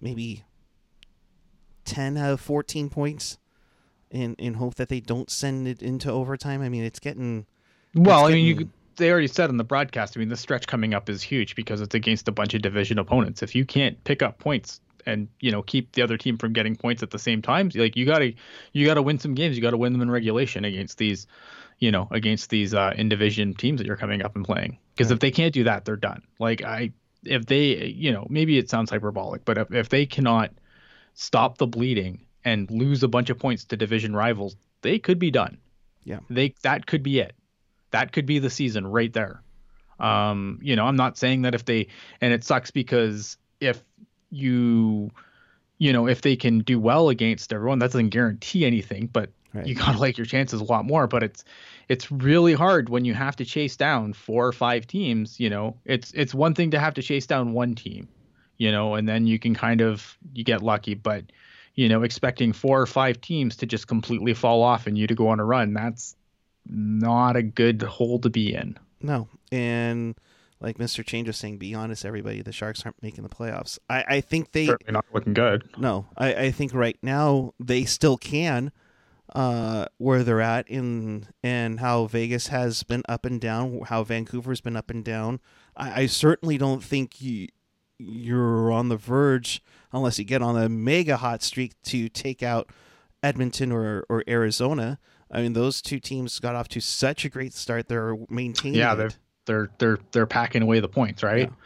[0.00, 0.44] maybe
[1.84, 3.38] ten out of fourteen points,
[4.10, 6.62] in in hope that they don't send it into overtime.
[6.62, 7.46] I mean, it's getting.
[7.94, 8.68] Well, it's I mean, you.
[8.96, 10.16] They already said on the broadcast.
[10.16, 12.98] I mean, the stretch coming up is huge because it's against a bunch of division
[12.98, 13.42] opponents.
[13.42, 16.76] If you can't pick up points and you know keep the other team from getting
[16.76, 18.34] points at the same time, like you gotta
[18.72, 19.56] you gotta win some games.
[19.56, 21.26] You gotta win them in regulation against these
[21.82, 24.78] you know, against these uh, in division teams that you're coming up and playing.
[24.94, 25.14] Because right.
[25.14, 26.22] if they can't do that, they're done.
[26.38, 26.92] Like I,
[27.24, 30.52] if they, you know, maybe it sounds hyperbolic, but if, if they cannot
[31.14, 35.32] stop the bleeding and lose a bunch of points to division rivals, they could be
[35.32, 35.58] done.
[36.04, 37.34] Yeah, they that could be it.
[37.90, 39.42] That could be the season right there.
[39.98, 41.88] Um, you know, I'm not saying that if they
[42.20, 43.82] and it sucks because if
[44.32, 45.10] you
[45.78, 49.66] you know, if they can do well against everyone, that doesn't guarantee anything, but right.
[49.66, 51.06] you gotta like your chances a lot more.
[51.06, 51.44] But it's
[51.88, 55.40] it's really hard when you have to chase down four or five teams.
[55.40, 58.08] You know, it's it's one thing to have to chase down one team,
[58.58, 60.94] you know, and then you can kind of you get lucky.
[60.94, 61.24] But
[61.74, 65.14] you know, expecting four or five teams to just completely fall off and you to
[65.14, 66.14] go on a run, that's
[66.66, 68.78] not a good hole to be in.
[69.00, 70.14] No, and
[70.62, 71.04] like Mr.
[71.04, 73.78] Change was saying, be honest, everybody, the Sharks aren't making the playoffs.
[73.90, 75.64] I, I think they certainly not looking good.
[75.76, 78.70] No, I, I think right now they still can
[79.34, 84.60] uh, where they're at in and how Vegas has been up and down, how Vancouver's
[84.60, 85.40] been up and down.
[85.76, 87.48] I, I certainly don't think you
[87.98, 92.68] you're on the verge unless you get on a mega hot streak to take out
[93.22, 94.98] Edmonton or, or Arizona.
[95.30, 97.88] I mean, those two teams got off to such a great start.
[97.88, 98.78] They're maintaining.
[98.78, 99.12] Yeah, they're
[99.46, 101.48] they're they're they're packing away the points, right?
[101.48, 101.56] Yeah.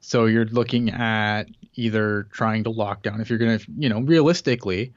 [0.00, 4.92] So you're looking at either trying to lock down if you're gonna, you know, realistically,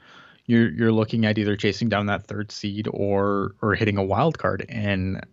[0.45, 4.37] you're you're looking at either chasing down that third seed or or hitting a wild
[4.37, 4.65] card.
[4.69, 5.25] And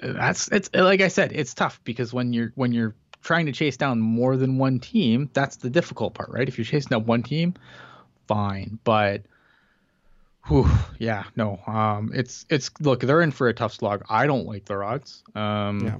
[0.00, 3.76] that's it's like I said it's tough because when you're when you're trying to chase
[3.76, 6.48] down more than one team that's the difficult part right?
[6.48, 7.54] If you're chasing down one team
[8.28, 8.78] fine.
[8.84, 9.22] But
[10.46, 14.04] whew, yeah no um it's it's look they're in for a tough slog.
[14.08, 15.24] I don't like the odds.
[15.34, 15.96] Um yeah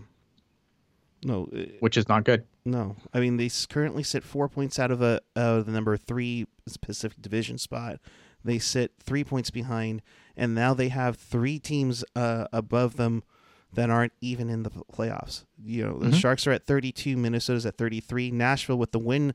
[1.27, 1.45] no
[1.81, 5.21] which is not good no I mean they currently sit four points out of a
[5.37, 6.47] out of the number three
[6.81, 7.99] Pacific Division spot
[8.45, 10.03] they sit three points behind,
[10.37, 13.25] and now they have three teams uh, above them
[13.73, 15.45] that aren't even in the playoffs.
[15.61, 16.21] You know, the Mhm.
[16.21, 18.31] Sharks are at 32, Minnesota's at 33.
[18.31, 19.35] Nashville with the win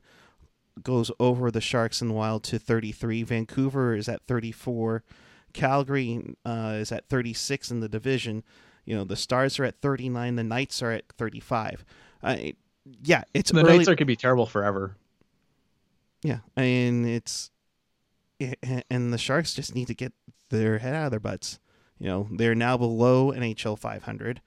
[0.82, 3.22] goes over the Sharks and Wild to 33.
[3.22, 5.04] Vancouver is at 34.
[5.52, 8.42] Calgary uh, is at 36 in the division.
[8.84, 10.36] You know, the Stars are at 39.
[10.36, 11.84] The Knights are at 35.
[12.22, 12.54] I
[13.04, 13.78] yeah, it's The early.
[13.78, 14.96] Knights are gonna be terrible forever.
[16.22, 17.50] Yeah, I mean it's,
[18.90, 20.12] and the Sharks just need to get
[20.50, 21.58] their head out of their butts.
[21.98, 24.40] You know, they're now below NHL 500,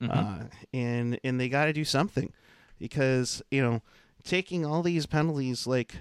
[0.00, 0.08] Mhm.
[0.16, 2.32] uh, and and they got to do something
[2.78, 3.82] because you know
[4.24, 5.96] taking all these penalties like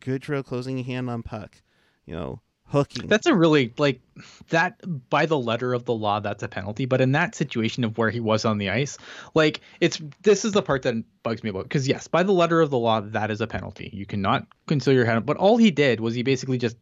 [0.00, 1.62] Goodrow closing a hand on puck,
[2.06, 2.40] you know,
[2.70, 3.08] hooking.
[3.08, 4.00] That's a really like
[4.48, 4.80] that
[5.10, 6.20] by the letter of the law.
[6.20, 6.86] That's a penalty.
[6.86, 8.96] But in that situation of where he was on the ice,
[9.34, 12.60] like it's this is the part that bugs me about because yes, by the letter
[12.60, 13.90] of the law, that is a penalty.
[13.92, 15.26] You cannot conceal your hand.
[15.26, 16.76] But all he did was he basically just,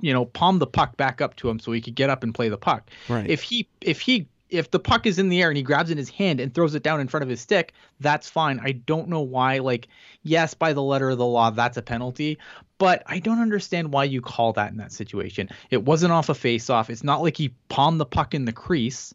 [0.00, 2.34] you know, palm the puck back up to him so he could get up and
[2.34, 2.90] play the puck.
[3.08, 3.28] right.
[3.28, 5.92] If he if he if the puck is in the air and he grabs it
[5.92, 8.60] in his hand and throws it down in front of his stick, that's fine.
[8.62, 9.58] I don't know why.
[9.58, 9.88] Like,
[10.24, 12.38] yes, by the letter of the law, that's a penalty,
[12.80, 15.50] but I don't understand why you call that in that situation.
[15.68, 16.88] It wasn't off a face-off.
[16.88, 19.14] It's not like he palmed the puck in the crease.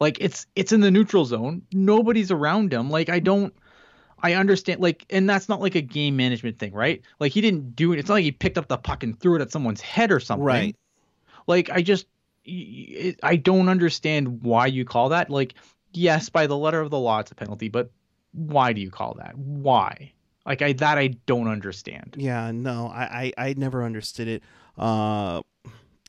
[0.00, 1.60] Like it's it's in the neutral zone.
[1.72, 2.88] Nobody's around him.
[2.90, 3.54] Like I don't.
[4.22, 7.02] I understand, like, and that's not like a game management thing, right?
[7.20, 7.98] Like he didn't do it.
[7.98, 10.18] It's not like he picked up the puck and threw it at someone's head or
[10.18, 10.76] something right.
[11.46, 12.06] like i just
[12.48, 15.54] I don't understand why you call that like
[15.92, 17.90] yes by the letter of the law it's a penalty but
[18.32, 20.12] why do you call that why
[20.46, 24.42] like i that i don't understand Yeah, no, I, I, I never understood it.
[24.78, 25.42] Uh,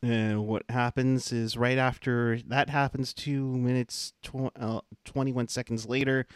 [0.03, 6.27] and what happens is right after that happens, two minutes, tw- uh, 21 seconds later,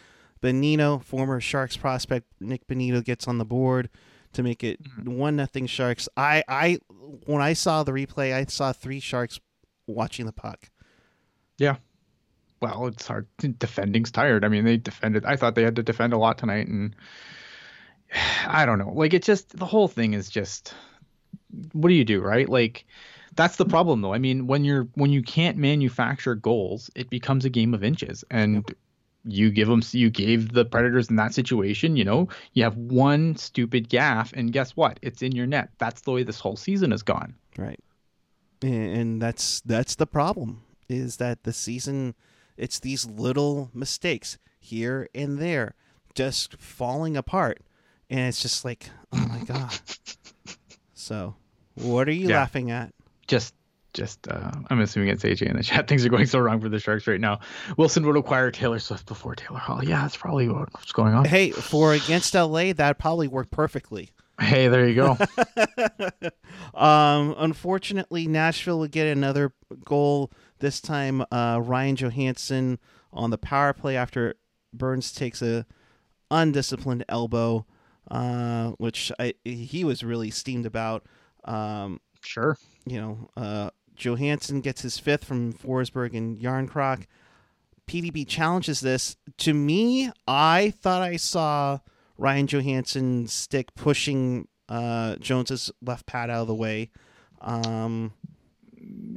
[0.42, 3.88] Bonino, former Sharks prospect Nick Bonino, gets on the board
[4.32, 5.16] to make it Mhm.
[5.16, 6.08] one nothing Sharks.
[6.16, 6.78] I, I,
[7.26, 9.38] when I saw the replay, I saw three Sharks
[9.86, 10.70] watching the puck.
[11.58, 11.76] Yeah.
[12.60, 13.26] Well it's hard
[13.58, 16.68] defending's tired i mean they defended i thought they had to defend a lot tonight
[16.68, 16.94] and
[18.46, 18.92] i don't know.
[18.92, 20.74] Like it just the whole thing is just
[21.72, 22.48] what do you do right?
[22.48, 22.84] Like
[23.34, 24.14] that's the problem though.
[24.14, 28.24] I mean when you're when you can't manufacture goals it becomes a game of inches.
[28.30, 28.74] And
[29.24, 33.36] you give them you gave the predators in that situation you know you have one
[33.36, 34.98] stupid gaff and guess what?
[35.02, 35.70] It's in your net.
[35.78, 37.36] That's the way this whole season has gone.
[37.56, 37.80] Right.
[38.62, 42.14] And, and that's that's the problem is that the season
[42.56, 45.74] it's these little mistakes here and there
[46.14, 47.60] just falling apart
[48.12, 49.72] and it's just like oh my god.
[50.94, 51.34] so,
[51.74, 52.36] what are you Yeah.
[52.38, 52.92] laughing at?
[53.26, 53.54] just
[53.94, 55.86] just uh, I'm assuming it's AJ in the chat.
[55.88, 57.40] Things are going so wrong for the Sharks right now.
[57.76, 59.84] Wilson would acquire Taylor Swift before Taylor Hall.
[59.84, 61.24] Yeah, that's probably what's going on.
[61.26, 64.10] Hey, for against LA that probably worked perfectly.
[64.40, 65.18] Hey, there you go.
[66.74, 69.52] um, unfortunately, Nashville would get another
[69.84, 70.30] goal.
[70.58, 72.78] This time, uh, Ryan Johansen
[73.12, 74.36] on the power play after
[74.72, 75.66] Burns takes a
[76.30, 77.66] undisciplined elbow,
[78.12, 81.06] uh, which I, he was really steamed about.
[81.44, 82.58] Um, sure.
[82.86, 87.06] you know, uh, Johansen gets his fifth from Forsberg and Järnkrok.
[87.88, 89.16] PDB challenges this.
[89.38, 91.80] To me, I thought I saw
[92.18, 96.90] Ryan Johansen's stick pushing uh, Jones's left pad out of the way.
[97.40, 98.12] Um,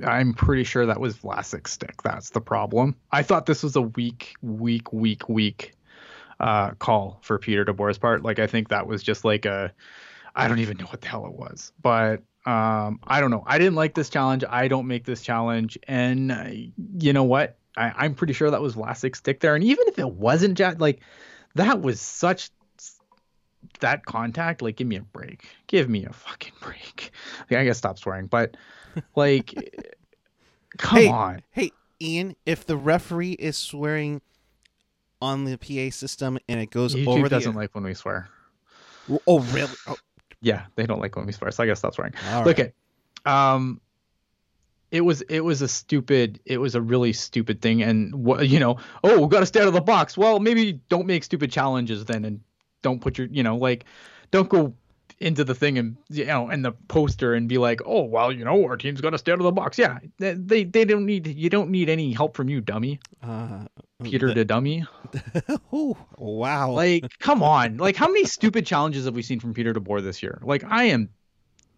[0.06, 2.02] I'm pretty sure that was Vlasic's stick.
[2.04, 2.96] That's the problem.
[3.12, 5.75] I thought this was a weak, weak, weak, weak
[6.40, 8.24] uh, call for Peter DeBoer's part.
[8.24, 9.74] Like I think that was just like a,
[10.36, 13.44] I don't even know what the hell it was, but um, I don't know.
[13.48, 14.44] I didn't like this challenge.
[14.48, 16.50] I don't make this challenge, and uh,
[17.00, 17.58] you know what?
[17.78, 19.56] I, I'm pretty sure that was Vlasic's stick there.
[19.56, 21.02] And even if it wasn't, Jack, like
[21.56, 22.52] that was such
[23.80, 24.62] that contact.
[24.62, 25.46] Like, give me a break.
[25.68, 27.12] Give me a fucking break.
[27.50, 28.56] Like, I gotta stop swearing, but
[29.16, 29.54] like,
[30.78, 31.42] come Hey, on.
[31.52, 31.72] hey,
[32.02, 34.22] Ian, if the referee is swearing
[35.22, 38.30] on the PA system and it goes YouTube over doesn't the like when we swear.
[39.28, 39.72] oh really?
[39.88, 39.96] Oh,
[40.42, 42.14] Yeah, they don't like when we swear, so I gotta stop swearing.
[42.32, 42.74] all Look right.
[43.26, 43.82] at, um,
[44.92, 48.60] it was it was a stupid, it was a really stupid thing, and what you
[48.60, 50.18] know, oh, we got to stay out of the box.
[50.18, 52.40] Well, maybe don't make stupid challenges then, and
[52.82, 53.86] don't put your, you know, like,
[54.32, 54.74] don't go
[55.20, 58.44] into the thing and you know and the poster and be like oh well you
[58.44, 59.78] know our team's got to stay out of the box.
[59.78, 63.00] Yeah they they, don't need you don't need any help from you dummy.
[63.24, 63.66] Uh,
[64.04, 64.86] peter the- dummy.
[65.74, 66.72] Ooh, wow.
[66.72, 67.78] like come on.
[67.78, 70.40] Like how many stupid challenges have we seen from peter DeBoer this year?
[70.44, 71.10] Like i am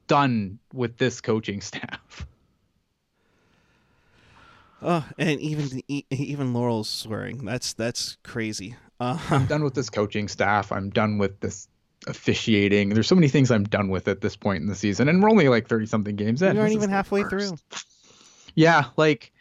[0.08, 2.26] done with this coaching staff.
[4.82, 7.46] Oh, and even even Laurel's swearing.
[7.46, 8.76] That's that's crazy.
[9.00, 10.72] Uh, i'm done with this coaching staff.
[10.72, 11.68] I'm done with this
[12.08, 15.22] officiating there's so many things i'm done with at this point in the season and
[15.22, 17.30] we're only like 30 something games in we aren't This even halfway worst.
[17.68, 17.80] through.
[18.56, 19.32] yeah like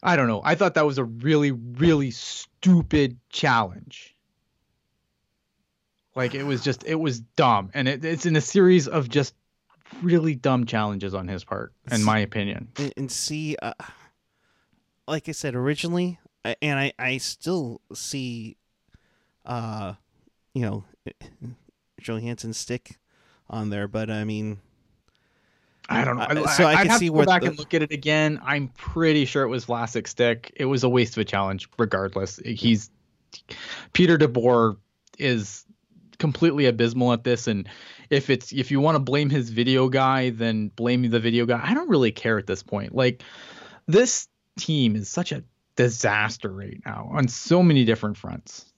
[0.00, 0.40] I don't know.
[0.44, 4.14] I thought that was a really, really stupid challenge.
[6.14, 9.34] Like it was just, it was dumb, and it, it's in a series of just
[10.00, 12.68] really dumb challenges on his part, in my opinion.
[12.76, 13.72] And, and see, uh,
[15.08, 16.20] like I said originally,
[16.62, 18.56] and I, I still see,
[19.46, 19.94] uh,
[20.54, 20.84] you know,
[22.00, 22.98] Johansen's stick
[23.48, 24.58] on there, but I mean,
[25.88, 26.46] I don't know.
[26.46, 27.48] so I, I can see where go back the...
[27.48, 28.40] and look at it again.
[28.44, 30.52] I'm pretty sure it was Vlasic stick.
[30.56, 32.36] It was a waste of a challenge, regardless.
[32.44, 32.90] He's
[33.92, 34.76] Peter DeBoer
[35.18, 35.64] is
[36.18, 37.68] completely abysmal at this, and
[38.10, 41.60] if it's if you want to blame his video guy, then blame the video guy.
[41.62, 42.94] I don't really care at this point.
[42.94, 43.22] Like
[43.86, 45.42] this team is such a
[45.76, 48.72] disaster right now on so many different fronts.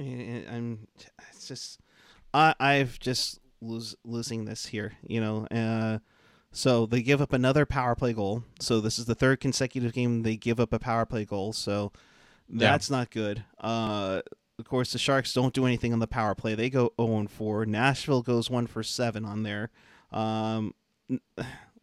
[0.00, 0.88] I'm
[1.30, 1.80] it's just
[2.32, 4.94] I I've just lose, losing this here.
[5.06, 5.98] You know, uh,
[6.52, 8.44] so they give up another power play goal.
[8.60, 11.52] So this is the third consecutive game they give up a power play goal.
[11.52, 11.92] So
[12.48, 12.96] that's yeah.
[12.96, 13.44] not good.
[13.60, 14.22] Uh,
[14.58, 16.54] of course, the Sharks don't do anything on the power play.
[16.54, 17.66] They go 0 4.
[17.66, 19.70] Nashville goes 1 for 7 on there.
[20.12, 20.74] Um,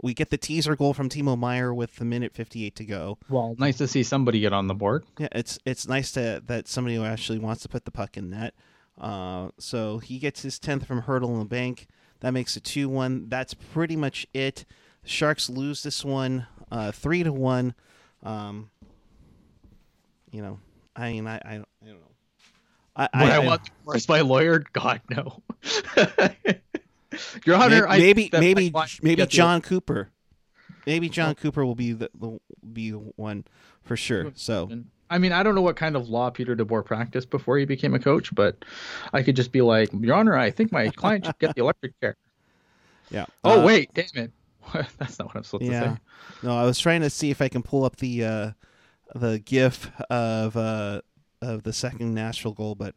[0.02, 3.18] we get the teaser goal from Timo Meier with the minute 58 to go.
[3.30, 5.06] Well, nice to see somebody get on the board.
[5.18, 8.30] Yeah, it's it's nice to that somebody who actually wants to put the puck in
[8.30, 8.54] net.
[9.00, 11.88] Uh, so he gets his 10th from Hertl in the bank.
[12.20, 13.30] That makes it 2 1.
[13.30, 14.66] That's pretty much it.
[15.04, 17.74] The Sharks lose this one uh, 3 to 1.
[18.24, 18.70] Um,
[20.32, 20.60] you know,
[20.96, 22.12] I mean, I, I, I don't know.
[22.96, 24.64] I, I, I, want to my lawyer?
[24.74, 25.42] God, no.
[27.46, 30.10] Your Honor, maybe, maybe, maybe, maybe Jon Cooper.
[30.86, 32.40] Maybe Jon Cooper will be the, the
[32.74, 33.46] be the one
[33.84, 34.32] for sure.
[34.36, 34.70] So
[35.10, 37.94] I mean, I don't know what kind of law Peter DeBoer practiced before he became
[37.94, 38.64] a coach, but
[39.12, 42.00] I could just be like, Your Honor, I think my client should get the electric
[42.00, 42.16] chair.
[43.10, 43.26] Yeah.
[43.44, 44.32] Oh uh, wait, damn it.
[44.98, 45.82] That's not what I'm supposed yeah.
[45.82, 45.98] to say.
[46.44, 48.52] No, I was trying to see if I can pull up the uh,
[49.14, 51.02] the GIF of uh,
[51.42, 52.96] of the second Nashville goal, but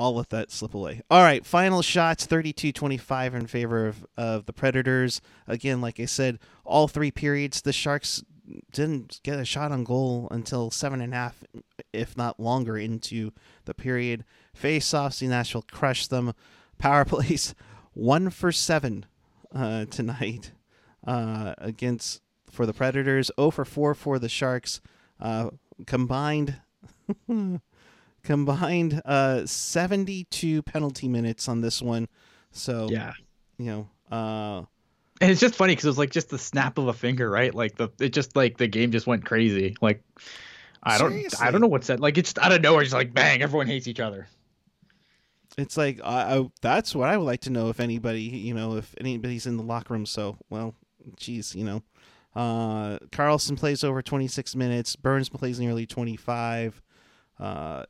[0.00, 1.02] I'll let that slip away.
[1.10, 5.20] All right, final shots 32-25 in favor of, of the Predators.
[5.46, 8.24] Again, like I said, all three periods the Sharks
[8.72, 11.44] didn't get a shot on goal until seven and a half,
[11.92, 13.32] if not longer, into
[13.66, 14.24] the period.
[14.54, 16.32] Face-offs, the Nashville crushed them.
[16.78, 17.54] Power plays,
[17.92, 19.04] one for seven
[19.54, 20.52] uh, tonight
[21.06, 23.30] uh, against for the Predators.
[23.38, 24.80] 0 for four for the Sharks.
[25.20, 25.50] Uh,
[25.86, 26.56] combined,
[28.22, 32.08] combined uh, 72 penalty minutes on this one.
[32.52, 33.12] So yeah,
[33.58, 33.88] you know.
[34.10, 34.64] Uh,
[35.20, 37.54] and it's just funny because it was like just the snap of a finger, right?
[37.54, 39.76] Like the it just like the game just went crazy.
[39.80, 40.02] Like
[40.82, 41.46] I don't Seriously?
[41.46, 42.00] I don't know what's that.
[42.00, 44.28] Like it's out of nowhere, just like bang, everyone hates each other.
[45.58, 48.76] It's like I, I, that's what I would like to know if anybody you know
[48.76, 50.06] if anybody's in the locker room.
[50.06, 50.74] So well,
[51.16, 51.82] geez, you know,
[52.34, 54.96] uh, Karlsson plays over 26 minutes.
[54.96, 56.80] Burns plays nearly 25.
[57.38, 57.84] Uh,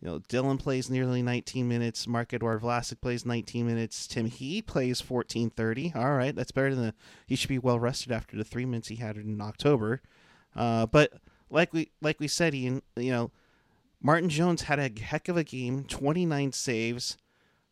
[0.00, 2.06] you know, Dillon plays nearly 19 minutes.
[2.06, 4.06] Marc-Edouard Vlasic plays 19 minutes.
[4.06, 5.96] Tim He plays 14:30.
[5.96, 6.94] All right, that's better than the.
[7.26, 10.00] He should be well rested after the three minutes he had in October.
[10.54, 11.14] Uh, but
[11.50, 13.32] like we like we said, Ian, you know,
[14.00, 15.84] Martin Jones had a heck of a game.
[15.84, 17.16] 29 saves.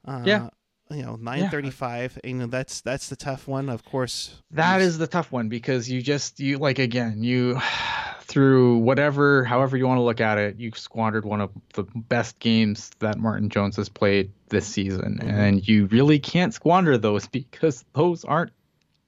[0.04, 0.48] Uh, yeah.
[0.90, 2.18] You know, 935.
[2.22, 2.30] Yeah.
[2.30, 4.42] You know, that's that's the tough one, of course.
[4.50, 7.60] That is the tough one because you just you like again you
[8.26, 12.38] through whatever, however you want to look at it, you squandered one of the best
[12.40, 15.28] games that Martin Jones has played this season, mm-hmm.
[15.28, 18.52] and you really can't squander those because those aren't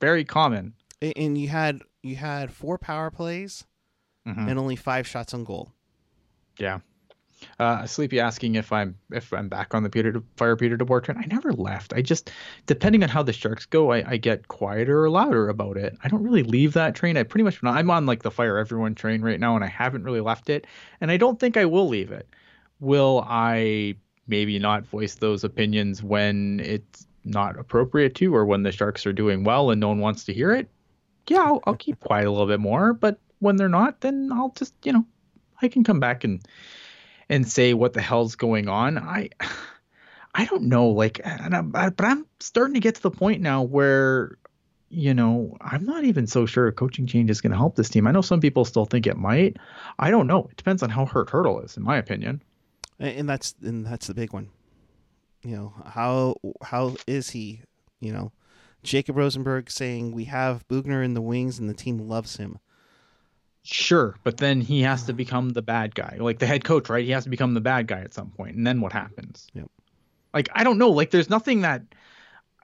[0.00, 0.74] very common.
[1.02, 3.64] And you had you had four power plays
[4.26, 4.48] mm-hmm.
[4.48, 5.72] and only five shots on goal.
[6.58, 6.80] Yeah.
[7.58, 11.18] Uh, Sleepy asking if I'm if I'm back on the Peter fire Peter DeBoer train.
[11.18, 11.92] I never left.
[11.92, 12.30] I just
[12.66, 15.96] depending on how the Sharks go, I, I get quieter or louder about it.
[16.02, 17.16] I don't really leave that train.
[17.16, 20.04] I pretty much I'm on like the fire everyone train right now, and I haven't
[20.04, 20.66] really left it,
[21.00, 22.28] and I don't think I will leave it.
[22.80, 23.96] Will I
[24.26, 29.12] maybe not voice those opinions when it's not appropriate to, or when the Sharks are
[29.12, 30.68] doing well and no one wants to hear it?
[31.28, 32.92] Yeah, I'll, I'll keep quiet a little bit more.
[32.94, 35.04] But when they're not, then I'll just you know
[35.60, 36.40] I can come back and
[37.28, 38.98] and say what the hell's going on.
[38.98, 39.30] I
[40.34, 44.38] I don't know, like, I'm, but I'm starting to get to the point now where,
[44.88, 47.88] you know, I'm not even so sure a coaching change is going to help this
[47.88, 48.06] team.
[48.06, 49.56] I know some people still think it might.
[49.98, 50.48] I don't know.
[50.50, 52.42] It depends on how hurt Hertl is, in my opinion.
[53.00, 54.50] And that's and that's the big one.
[55.42, 57.62] You know how how is he?
[58.00, 58.32] You know,
[58.82, 62.58] Jacob Rosenberg saying we have Boughner in the wings and the team loves him.
[63.70, 65.18] Sure, but then he has to mm.
[65.18, 67.04] become the bad guy, like the head coach, right?
[67.04, 69.46] He has to become the bad guy at some point, and then what happens?
[69.52, 69.70] Yep.
[70.32, 70.88] Like I don't know.
[70.88, 71.82] Like there's nothing that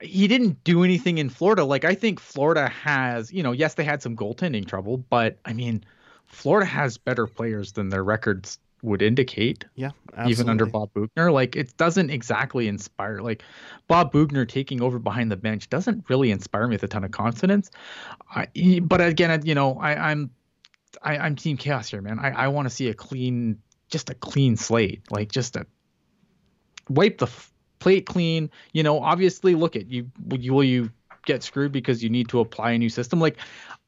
[0.00, 1.62] he didn't do anything in Florida.
[1.62, 5.52] Like I think Florida has, you know, yes, they had some goaltending trouble, but I
[5.52, 5.84] mean,
[6.26, 9.66] Florida has better players than their records would indicate.
[9.74, 10.32] Yeah, absolutely.
[10.32, 13.20] even under Bob Boughner, like it doesn't exactly inspire.
[13.20, 13.42] Like
[13.88, 17.10] Bob Boughner taking over behind the bench doesn't really inspire me with a ton of
[17.10, 17.70] confidence.
[18.34, 18.48] I,
[18.82, 20.30] but again, you know, I, I'm
[21.02, 22.18] I, I'm Team Chaos here, man.
[22.18, 25.66] I, I want to see a clean, just a clean slate, like just a
[26.88, 27.28] wipe the
[27.78, 28.50] plate clean.
[28.72, 30.10] You know, obviously, look at you.
[30.30, 30.90] You will you
[31.24, 33.20] get screwed because you need to apply a new system.
[33.20, 33.38] Like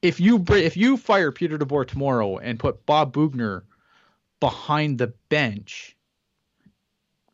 [0.03, 3.65] if you if you fire Peter DeBoer tomorrow and put Bob Boughner
[4.41, 5.97] behind the bench,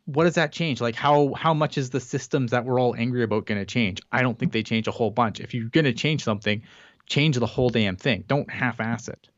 [0.05, 0.81] what does that change?
[0.81, 4.01] Like how how much is the systems that we're all angry about going to change?
[4.11, 5.39] I don't think they change a whole bunch.
[5.39, 6.63] If you're going to change something,
[7.07, 8.23] change the whole damn thing.
[8.27, 9.29] Don't half-ass it.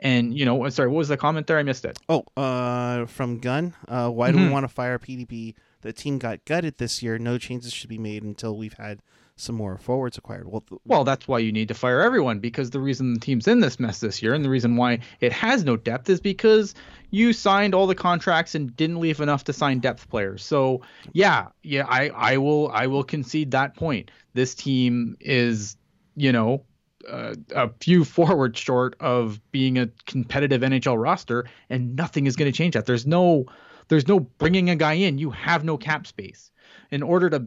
[0.00, 1.58] And you know, sorry, what was the comment there?
[1.58, 1.98] I missed it.
[2.08, 3.74] Oh, uh, from Gun.
[3.86, 4.46] Uh, why do mm-hmm.
[4.46, 5.54] we want to fire PDP?
[5.80, 7.18] The team got gutted this year.
[7.18, 9.00] No changes should be made until we've had
[9.38, 10.50] some more forwards acquired.
[10.50, 13.46] Well, th- well, that's why you need to fire everyone because the reason the team's
[13.46, 16.74] in this mess this year and the reason why it has no depth is because
[17.10, 20.44] you signed all the contracts and didn't leave enough to sign depth players.
[20.44, 24.10] So yeah, yeah, I I will I will concede that point.
[24.34, 25.76] This team is
[26.16, 26.64] you know
[27.08, 32.50] uh, a few forward short of being a competitive NHL roster, and nothing is going
[32.50, 32.86] to change that.
[32.86, 33.46] There's no,
[33.88, 35.18] there's no bringing a guy in.
[35.18, 36.50] You have no cap space.
[36.90, 37.46] In order to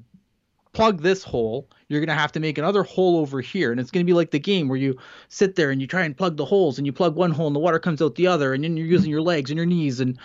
[0.73, 3.91] plug this hole, you're going to have to make another hole over here, and it's
[3.91, 4.97] going to be like the game where you
[5.27, 7.55] sit there and you try and plug the holes, and you plug one hole and
[7.55, 9.99] the water comes out the other, and then you're using your legs and your knees,
[9.99, 10.17] and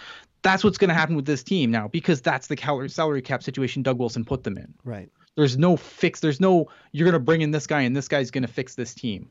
[0.43, 3.83] that's what's going to happen with this team now because that's the salary cap situation
[3.83, 4.73] Doug Wilson put them in.
[4.85, 5.11] Right.
[5.37, 6.21] There's no fix.
[6.21, 9.29] There's no you're gonna bring in this guy and this guy's gonna fix this team.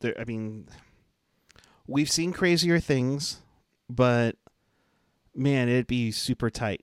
[0.00, 0.14] There.
[0.18, 0.68] I mean,
[1.86, 3.38] we've seen crazier things,
[3.88, 4.36] but
[5.34, 6.82] man, it'd be super tight.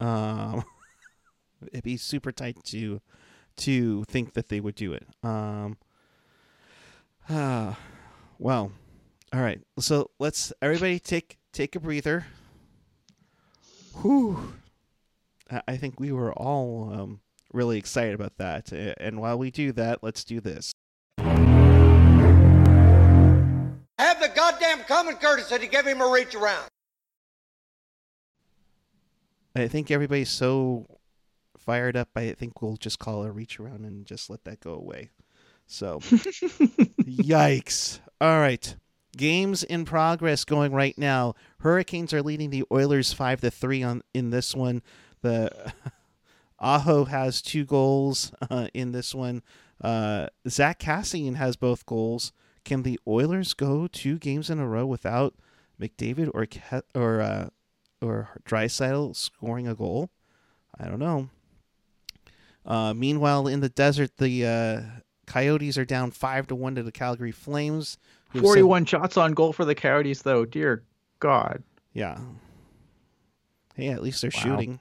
[0.00, 0.64] Um,
[1.72, 3.00] it'd be super tight to
[3.56, 5.06] to think that they would do it.
[5.22, 5.78] Um.
[7.28, 7.74] Uh,
[8.38, 8.72] well,
[9.32, 9.60] all right.
[9.78, 12.26] So let's everybody take take a breather.
[14.02, 14.54] Whew.
[15.50, 17.20] I think we were all um,
[17.52, 18.72] really excited about that.
[18.72, 20.72] And while we do that, let's do this.
[23.98, 26.68] Have the goddamn common courtesy to give him a reach around.
[29.56, 30.86] I think everybody's so
[31.56, 32.08] fired up.
[32.16, 35.10] I think we'll just call a reach around and just let that go away.
[35.66, 38.00] So, yikes.
[38.20, 38.76] All right.
[39.16, 41.34] Games in progress going right now.
[41.60, 44.82] Hurricanes are leading the Oilers 5 to 3 on in this one.
[45.24, 45.72] The
[46.60, 49.42] Aho has two goals uh, in this one.
[49.80, 52.32] Uh, Zack Kassian has both goals.
[52.64, 55.34] Can the Oilers go two games in a row without
[55.80, 56.46] McDavid or
[56.94, 57.48] or uh,
[58.00, 60.10] or Draisaitl scoring a goal?
[60.78, 61.30] I don't know.
[62.66, 64.80] Uh, meanwhile, in the desert, the uh,
[65.26, 67.96] Coyotes are down five to one to the Calgary Flames.
[68.28, 70.44] Forty-one shots on goal for the Coyotes, though.
[70.44, 70.82] Dear
[71.18, 71.62] God.
[71.94, 72.18] Yeah.
[73.74, 74.42] Hey, at least they're wow.
[74.42, 74.80] shooting.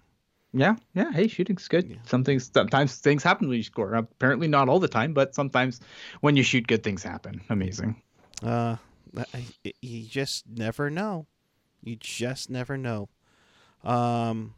[0.54, 1.12] Yeah, yeah.
[1.12, 1.90] Hey, shooting's good.
[1.90, 1.98] Yeah.
[2.06, 3.96] Some sometimes things happen when you score.
[3.96, 5.82] Apparently, not all the time, but sometimes
[6.22, 7.42] when you shoot, good things happen.
[7.50, 8.02] Amazing.
[8.44, 8.78] Uh,
[9.18, 9.46] I,
[9.82, 11.26] you just never know.
[11.84, 13.10] You just never know.
[13.84, 14.54] Um,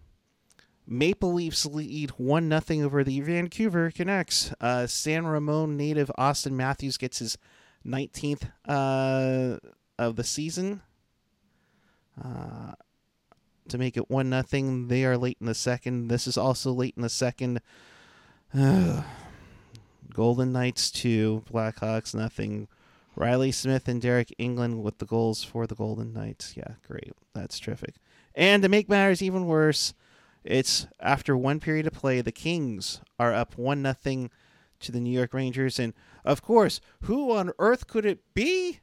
[0.87, 4.53] Maple Leafs lead one nothing over the Vancouver Canucks.
[4.59, 7.37] Uh, San Ramon native Auston Matthews gets his
[7.85, 9.57] 19th uh,
[9.97, 10.81] of the season.
[12.23, 12.73] Uh,
[13.69, 14.87] to make it one nothing.
[14.87, 16.07] They are late in the second.
[16.07, 17.61] This is also late in the second.
[20.13, 22.67] Golden Knights two, Blackhawks nothing.
[23.15, 26.55] Reilly Smith and Deryk Engelland with the goals for the Golden Knights.
[26.57, 27.13] Yeah, great.
[27.33, 27.95] That's terrific.
[28.33, 29.93] And to make matters even worse,
[30.43, 34.29] it's after one period of play, the Kings are up one nothing
[34.81, 35.93] to the New York Rangers, and
[36.23, 38.81] of course, who on earth could it be?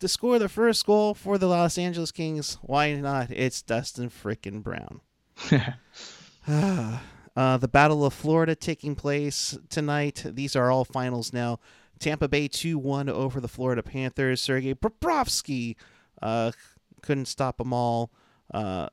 [0.00, 2.58] To score the first goal for the Los Angeles Kings.
[2.62, 3.30] Why not?
[3.30, 5.00] It's Dustin frickin' Brown.
[7.36, 10.24] uh, the Battle of Florida taking place tonight.
[10.26, 11.60] These are all finals now.
[11.98, 14.40] Tampa Bay 2 1 over the Florida Panthers.
[14.40, 15.76] Sergei Bobrovsky
[16.22, 16.50] uh,
[17.02, 18.10] couldn't stop them all.
[18.52, 18.88] Uh,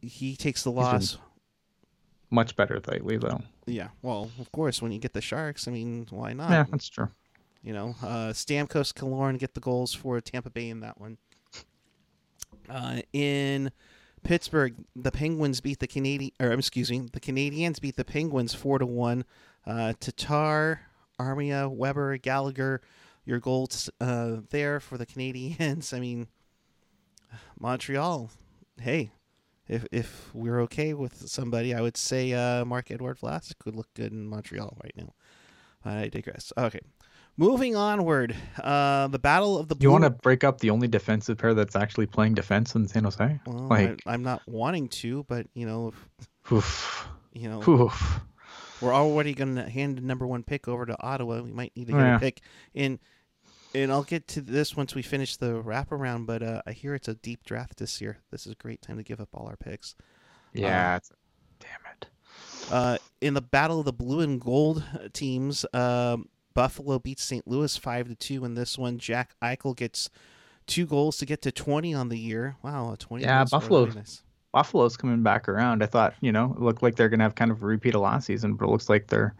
[0.00, 1.18] he takes the loss.
[2.30, 3.40] Much better lately, though.
[3.66, 6.50] Yeah, well, of course, when you get the Sharks, I mean, why not?
[6.50, 7.10] Yeah, that's true.
[7.62, 11.18] You know, uh, Stamkos, Killorn get the goals for Tampa Bay in that one.
[12.68, 13.70] Uh, in
[14.24, 18.78] Pittsburgh, the Penguins beat the Canadian, or excuse me, the Canadiens beat the Penguins four
[18.78, 19.24] to one.
[19.64, 20.80] Uh, Tatar,
[21.20, 22.80] Armia, Weber, Gallagher,
[23.24, 25.92] your goals uh, there for the Canadiens.
[25.96, 26.26] I mean,
[27.58, 28.30] Montreal,
[28.80, 29.12] hey,
[29.68, 34.12] if if we're okay with somebody, I would say uh, Marc-Edouard Vlasic would look good
[34.12, 35.14] in Montreal right now.
[35.84, 36.52] I digress.
[36.56, 36.80] Okay,
[37.36, 38.34] moving onward.
[38.62, 39.76] Uh, the battle of the.
[39.80, 43.04] You want to break up the only defensive pair that's actually playing defense in San
[43.04, 43.40] Jose?
[43.46, 48.20] Well, like I, am not wanting to, but you know, if, oof, you know, oof.
[48.80, 51.42] we're already going to hand the number one pick over to Ottawa.
[51.42, 52.16] We might need to get yeah.
[52.16, 52.40] a pick
[52.74, 52.98] in
[53.74, 56.26] and I'll get to this once we finish the wraparound.
[56.26, 58.18] But uh, I hear it's a deep draft this year.
[58.30, 59.94] This is a great time to give up all our picks.
[60.52, 61.00] Yeah, um,
[61.60, 62.06] damn it.
[62.70, 67.46] Uh, in the battle of the blue and gold teams, um, Buffalo beats St.
[67.46, 68.98] Louis five to two in this one.
[68.98, 70.10] Jack Eichel gets
[70.66, 72.56] two goals to get to twenty on the year.
[72.62, 73.24] Wow, a twenty.
[73.24, 73.86] Yeah, Buffalo.
[73.86, 74.22] Nice.
[74.52, 75.82] Buffalo's coming back around.
[75.82, 78.02] I thought, you know, it looked like they're gonna have kind of a repeat of
[78.02, 79.34] last season, but it looks like they're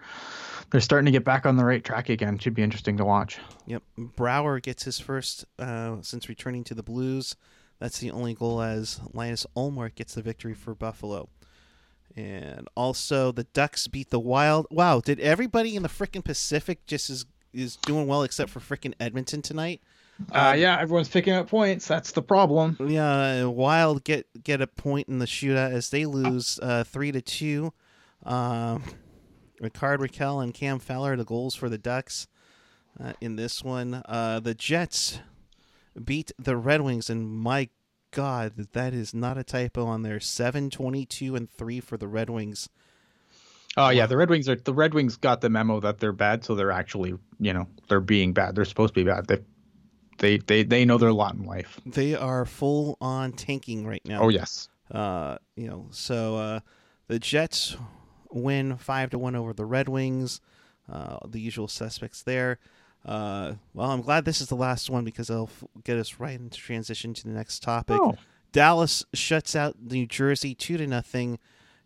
[0.71, 2.39] they're starting to get back on the right track again.
[2.39, 3.39] Should be interesting to watch.
[3.67, 3.83] Yep.
[3.99, 7.37] Brouwer gets his first uh, since returning to the Blues.
[7.79, 11.29] That's the only goal as Linus Ullmark gets the victory for Buffalo.
[12.17, 14.67] And also the Ducks beat the Wild.
[14.71, 18.95] Wow, did everybody in the freaking Pacific just is is doing well except for freaking
[19.01, 19.81] Edmonton tonight?
[20.31, 21.87] Uh, um, yeah, everyone's picking up points.
[21.87, 22.77] That's the problem.
[22.81, 27.23] Yeah, Wild get get a point in the shootout as they lose uh, three to
[27.23, 27.73] two.
[28.25, 28.83] Um,
[29.61, 32.27] Rickard Rakell and Cam Fowler, the goals for the Ducks
[33.03, 34.03] uh, in this one.
[34.07, 35.21] Uh, the Jets
[36.03, 37.69] beat the Red Wings, and my
[38.13, 40.21] God, that is not a typo on there.
[40.21, 42.69] Seven twenty-two and three for the Red Wings.
[43.77, 46.45] Oh yeah, the Red Wings are the Red Wings got the memo that they're bad,
[46.45, 48.55] so they're actually you know they're being bad.
[48.55, 49.27] They're supposed to be bad.
[49.27, 49.39] They
[50.19, 51.81] they they, they know their lot in life.
[51.87, 54.23] They are full on tanking right now.
[54.23, 54.69] Oh yes.
[54.91, 56.61] Uh, you know, so uh,
[57.09, 57.77] the Jets
[58.31, 60.41] win five to one over the Red Wings.
[60.91, 62.59] Uh, the usual suspects there.
[63.05, 66.39] Uh, well, I'm glad this is the last one because it'll f- get us right
[66.39, 67.99] into transition to the next topic.
[68.01, 68.17] Oh.
[68.53, 71.39] Dallas shuts out New Jersey two to nothing,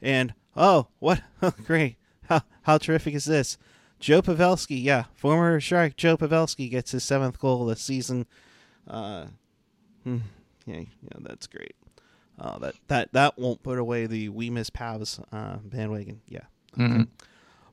[0.03, 1.23] and oh, what
[1.65, 1.97] great!
[2.29, 3.57] How how terrific is this?
[3.99, 8.27] Joe Pavelski, yeah, former Shark Joe Pavelski gets his seventh goal of the season.
[8.87, 9.27] Uh,
[10.05, 10.19] hmm,
[10.67, 11.77] yeah, yeah, that's great.
[12.39, 16.21] Uh, that that that won't put away the we miss Pavs uh, bandwagon.
[16.29, 16.43] Yeah.
[16.77, 17.05] Mm-hmm.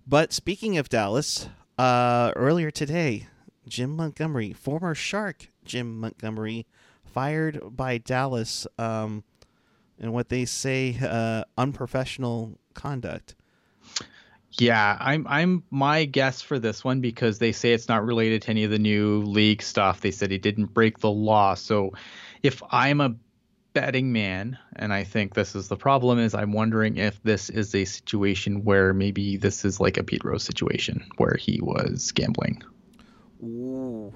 [0.07, 3.27] But speaking of Dallas, uh, earlier today,
[3.68, 6.66] Jim Montgomery, former Shark Jim Montgomery,
[7.05, 9.24] fired by Dallas, um,
[9.99, 13.36] and what they say uh, unprofessional conduct.
[14.59, 18.49] Yeah, I'm I'm my guess for this one because they say it's not related to
[18.51, 20.01] any of the new league stuff.
[20.01, 21.55] They said he didn't break the law.
[21.55, 21.93] So
[22.43, 23.16] if I'm a
[23.74, 27.74] betting man, and I think this is the problem, is I'm wondering if this is
[27.74, 32.61] a situation where maybe this is like a Pete Rose situation where he was gambling.
[33.43, 34.13] Ooh.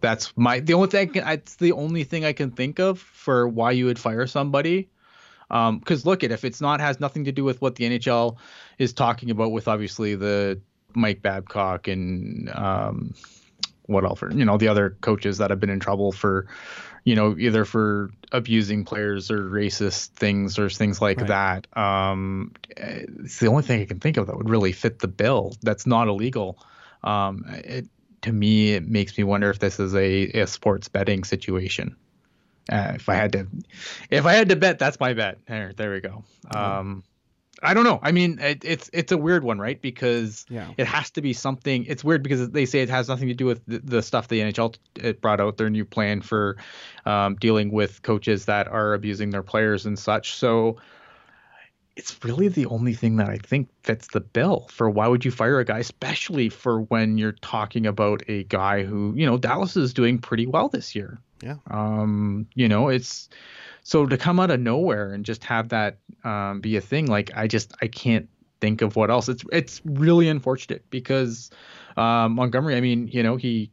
[0.00, 1.12] That's my the only thing.
[1.14, 4.88] It's the only thing I can think of for why you would fire somebody.
[5.48, 8.36] Because um, look at if it's not has nothing to do with what the NHL
[8.78, 10.60] is talking about with obviously the
[10.94, 13.14] Mike Babcock and um,
[13.86, 16.48] what else, you know, the other coaches that have been in trouble for
[17.04, 21.26] you know, either for abusing players or racist things or things like right.
[21.26, 21.76] that.
[21.76, 25.54] Um, it's the only thing I can think of that would really fit the bill.
[25.62, 26.64] That's not illegal.
[27.02, 27.88] Um, it
[28.22, 31.96] to me, it makes me wonder if this is a, a sports betting situation.
[32.70, 33.46] Uh, if I had to,
[34.10, 35.38] if I had to bet, that's my bet.
[35.46, 36.24] There, there we go.
[36.54, 37.02] Um,
[37.62, 38.00] I don't know.
[38.02, 39.80] I mean, it, it's it's a weird one, right?
[39.80, 40.70] Because yeah.
[40.76, 41.84] it has to be something.
[41.86, 44.40] It's weird because they say it has nothing to do with the, the stuff the
[44.40, 46.56] NHL it brought out their new plan for
[47.06, 50.34] um, dealing with coaches that are abusing their players and such.
[50.34, 50.78] So
[51.96, 55.30] it's really the only thing that I think fits the bill for why would you
[55.30, 59.76] fire a guy, especially for when you're talking about a guy who you know Dallas
[59.76, 61.20] is doing pretty well this year.
[61.42, 61.56] Yeah.
[61.70, 63.28] Um, you know, it's
[63.82, 67.30] so to come out of nowhere and just have that um, be a thing, like
[67.36, 68.28] I just I can't
[68.60, 69.28] think of what else.
[69.28, 71.50] It's it's really unfortunate because
[71.96, 72.76] um, Montgomery.
[72.76, 73.70] I mean, you know, he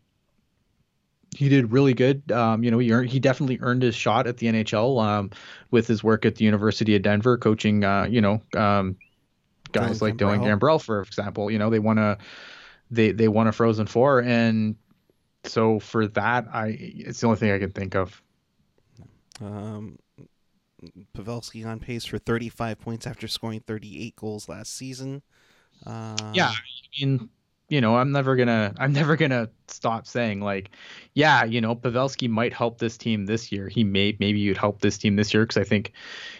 [1.39, 2.29] he did really good.
[2.33, 5.31] Um, you know, he earned, he definitely earned his shot at the NHL um,
[5.71, 7.85] with his work at the University of Denver, coaching.
[7.85, 8.97] Uh, you know, um,
[9.71, 11.49] guys Dylan like Dylan Gambrell, for example.
[11.49, 12.17] You know, they won a
[12.91, 14.75] they they won a Frozen Four, and
[15.45, 18.21] so for that, I it's the only thing I can think of.
[19.39, 19.97] Um,
[21.15, 25.21] Pavelski on pace for 35 points after scoring 38 goals last season.
[25.85, 26.59] Uh, yeah, I
[26.99, 27.29] mean,
[27.69, 30.71] you know, I'm never gonna I'm never gonna stop saying like,
[31.13, 33.67] yeah, you know, Pavelski might help this team this year.
[33.69, 35.93] He may maybe you'd help this team this year because I think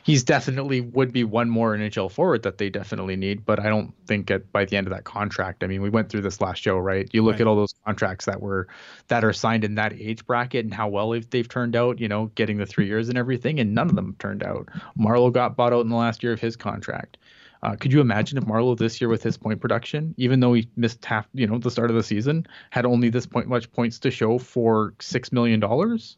[0.03, 3.45] he's definitely would be one more NHL forward that they definitely need.
[3.45, 5.63] But I don't think at by the end of that contract.
[5.63, 7.07] I mean, we went through this last show, right?
[7.13, 7.41] You look Right.
[7.41, 8.67] at all those contracts that were
[9.07, 11.99] that are signed in that age bracket and how well they've, they've turned out.
[11.99, 14.67] You know, getting the three years and everything, and none of them turned out.
[14.97, 17.17] Marleau got bought out in the last year of his contract.
[17.61, 20.67] Uh, could you imagine if Marleau this year with his point production, even though he
[20.77, 23.99] missed half, you know, the start of the season, had only this point much points
[23.99, 26.17] to show for six million dollars?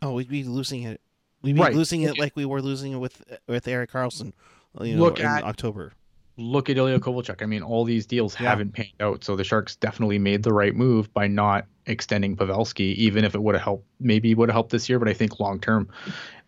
[0.00, 1.00] Oh, we'd be losing it.
[1.42, 1.74] We'd be Right.
[1.74, 4.32] losing it like we were losing it with with Erik Karlsson.
[4.80, 5.92] You know, Look in at- October.
[6.40, 7.42] Look at Ilya Kovalchuk.
[7.42, 8.50] I mean, all these deals Yeah.
[8.50, 12.94] haven't panned out, so the Sharks definitely made the right move by not extending Pavelski,
[12.94, 13.86] even if it would have helped.
[13.98, 15.88] Maybe would have helped this year, but I think long term,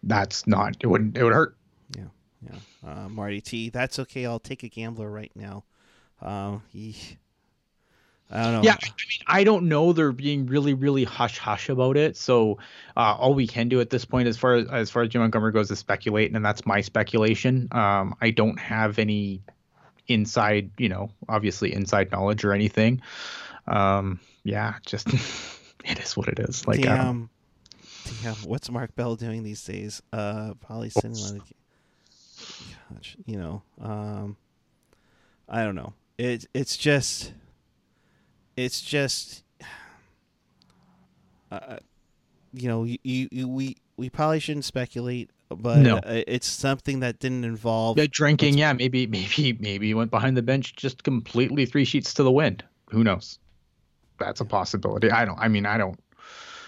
[0.05, 0.77] that's not.
[0.81, 1.17] It wouldn't.
[1.19, 1.57] It would hurt.
[2.43, 3.69] Yeah, uh, Marty T.
[3.71, 4.25] That's okay.
[4.27, 5.65] I'll take a gambler right now.
[6.23, 6.97] Um, he,
[8.31, 8.63] I don't know.
[8.63, 9.93] Yeah, I mean, I don't know.
[9.93, 12.17] They're being really, really hush hush about it.
[12.17, 12.59] So
[12.97, 15.21] uh, all we can do at this point, as far as as far as Jim
[15.21, 17.69] Montgomery goes, is speculate, and that's my speculation.
[17.73, 19.43] Um, I don't have any
[20.09, 23.03] inside, you know, obviously inside knowledge or anything.
[23.67, 25.09] Um, yeah, just
[25.85, 26.67] it is what it is.
[26.67, 27.31] Like, I don't- damn,
[28.23, 28.35] damn.
[28.49, 30.01] What's Mark Bell doing these days?
[30.13, 31.35] Uh, probably sitting on.
[31.35, 31.53] the- Gosh,
[33.27, 34.37] you know, um,
[35.49, 35.93] I don't know.
[36.19, 37.33] It it's just,
[38.57, 39.43] it's just,
[41.51, 41.79] uh,
[42.53, 42.99] you know, you,
[43.31, 45.97] you, we we probably shouldn't speculate, but No.
[45.97, 47.99] uh, it's something that didn't involve.
[47.99, 48.57] yeah, drinking.
[48.57, 52.33] Yeah, maybe, maybe, maybe he went behind the bench just completely three sheets to the
[52.33, 52.65] wind.
[52.91, 53.39] Who knows?
[54.19, 55.11] That's a possibility.
[55.11, 55.39] I don't.
[55.39, 55.99] I mean, I don't.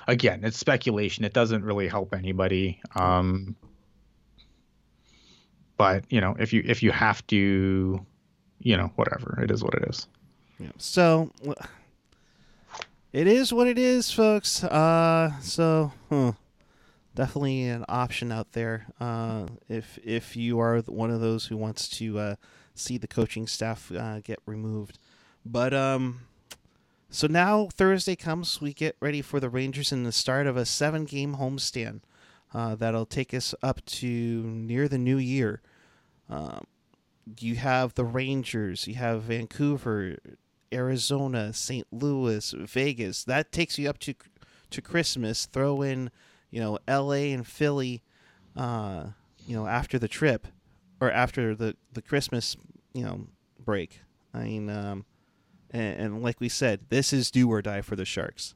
[0.08, 1.24] Again, it's speculation.
[1.24, 2.80] It doesn't really help anybody.
[2.94, 3.54] Um,
[5.82, 8.06] but you know, if you if you have to,
[8.60, 9.40] you know, whatever.
[9.42, 10.06] It is what it is.
[10.60, 10.70] Yeah.
[10.78, 11.32] So
[13.12, 14.62] it is what it is, folks.
[14.62, 16.32] Uh, so huh,
[17.16, 18.86] definitely an option out there.
[19.00, 22.34] Uh, if if you are one of those who wants to uh,
[22.76, 25.00] see the coaching staff uh, get removed,
[25.44, 26.20] but um,
[27.10, 30.64] so now Thursday comes, we get ready for the Rangers in the start of a
[30.64, 32.02] seven-game homestand.
[32.54, 34.06] Uh, that'll take us up to
[34.44, 35.60] near the new year.
[36.28, 36.64] Um,
[37.38, 40.16] you have the Rangers, you have Vancouver,
[40.72, 41.86] Arizona, St.
[41.92, 43.24] Louis, Vegas.
[43.24, 44.14] That takes you up to
[44.70, 45.46] to Christmas.
[45.46, 46.10] Throw in,
[46.50, 47.32] you know, L.A.
[47.32, 48.02] and Philly,
[48.56, 49.08] uh,
[49.46, 50.46] you know, after the trip
[51.00, 52.56] or after the the Christmas,
[52.94, 53.26] you know,
[53.64, 54.00] break.
[54.34, 55.04] I mean, um,
[55.70, 58.54] and, and like we said, this is do or die for the Sharks.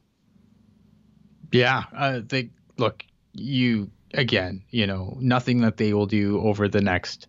[1.51, 4.63] Yeah, uh, they look you again.
[4.71, 7.27] You know, nothing that they will do over the next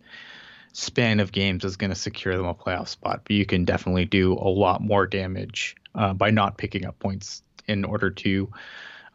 [0.73, 3.21] span of games is going to secure them a playoff spot.
[3.23, 7.43] But you can definitely do a lot more damage uh, by not picking up points
[7.67, 8.51] in order to,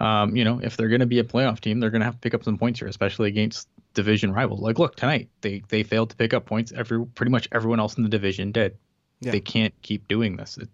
[0.00, 2.14] um, you know, if they're going to be a playoff team, they're going to have
[2.14, 4.60] to pick up some points here, especially against division rivals.
[4.60, 6.72] Like, look tonight, they they failed to pick up points.
[6.72, 8.76] Every pretty much everyone else in the division did.
[9.20, 9.32] Yeah.
[9.32, 10.58] They can't keep doing this.
[10.58, 10.68] It,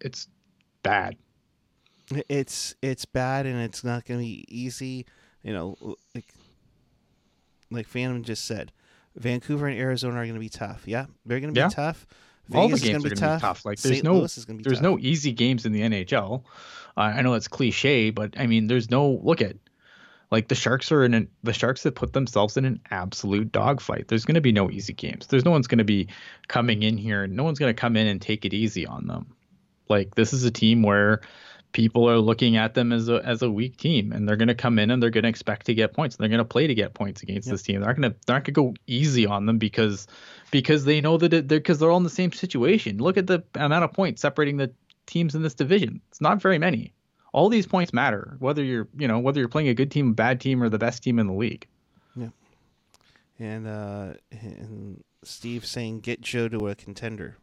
[0.00, 0.28] it's
[0.82, 1.16] bad.
[2.28, 5.06] It's it's bad and it's not going to be easy.
[5.42, 6.32] You know, like
[7.70, 8.72] like Phantom just said,
[9.16, 10.82] Vancouver and Arizona are going to be tough.
[10.86, 11.68] Yeah, they're going to be Yeah.
[11.68, 12.06] tough.
[12.54, 13.64] All the Vegas is games gonna are going to be tough.
[13.64, 14.04] Like there's St.
[14.04, 14.82] no Louis is gonna be there's tough.
[14.82, 16.42] no easy games in the NHL.
[16.96, 19.56] Uh, I know that's cliche, but I mean there's no look at
[20.30, 24.08] like the Sharks are in an, the Sharks that put themselves in an absolute dogfight.
[24.08, 25.26] There's going to be no easy games.
[25.28, 26.08] There's no one's going to be
[26.48, 27.26] coming in here.
[27.26, 29.34] No one's going to come in and take it easy on them.
[29.88, 31.20] Like this is a team where
[31.72, 34.54] people are looking at them as a as a weak team, and they're going to
[34.54, 36.16] come in and they're going to expect to get points.
[36.16, 37.52] And They're going to play to get points against Yep.
[37.54, 37.80] this team.
[37.80, 40.06] They're not going to they're not going to go easy on them because
[40.50, 42.98] because they know that it, they're because they're all in the same situation.
[42.98, 44.72] Look at the amount of points separating the
[45.06, 46.00] teams in this division.
[46.10, 46.92] It's not very many.
[47.32, 50.14] All these points matter, whether you're you know whether you're playing a good team, a
[50.14, 51.66] bad team, or the best team in the league.
[52.14, 52.28] Yeah.
[53.38, 57.38] And uh, and Steve saying get Joe to a contender.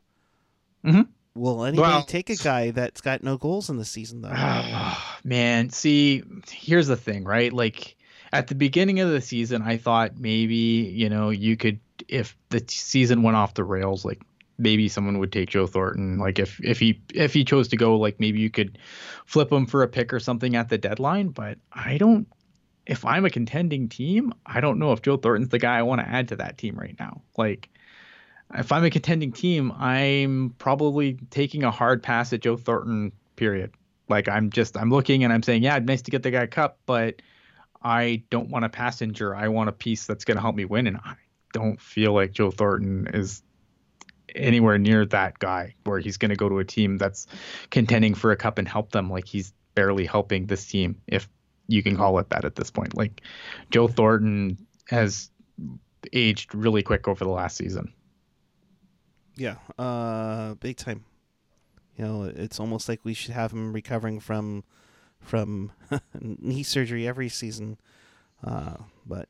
[0.85, 1.07] Mhm.
[1.35, 4.33] Will anybody Well- take a guy that's got no goals in the season though?
[5.23, 7.53] Man, see, here's the thing, right?
[7.53, 7.95] Like
[8.33, 12.63] at the beginning of the season, I thought maybe, you know, you could if the
[12.67, 14.21] season went off the rails, like
[14.57, 16.17] maybe someone would take Joe Thornton.
[16.17, 18.77] Like if if he if he chose to go, like maybe you could
[19.25, 21.29] flip him for a pick or something at the deadline.
[21.29, 22.27] But I don't.
[22.85, 26.01] If I'm a contending team, I don't know if Joe Thornton's the guy I want
[26.01, 27.21] to add to that team right now.
[27.37, 27.69] Like
[28.53, 33.11] if I'm a contending team, I'm probably taking a hard pass at Joe Thornton.
[33.35, 33.71] Period.
[34.09, 36.79] Like I'm just I'm looking and I'm saying, yeah, nice to get the guy cup,
[36.85, 37.21] but
[37.81, 39.35] I don't want a passenger.
[39.35, 41.15] I want a piece that's going to help me win, and I
[41.53, 43.41] don't feel like Joe Thornton is
[44.35, 47.27] anywhere near that guy where he's going to go to a team that's
[47.69, 51.27] contending for a cup and help them like he's barely helping this team if
[51.67, 52.95] you can call it that at this point.
[52.95, 53.21] Like
[53.71, 55.29] Joe Thornton has
[56.13, 57.93] aged really quick over the last season.
[59.39, 61.05] Yeah, uh, big time.
[61.97, 64.63] You know, it's almost like we should have him recovering from
[65.21, 65.71] from
[66.19, 67.77] knee surgery every season.
[68.43, 68.75] Uh,
[69.05, 69.29] but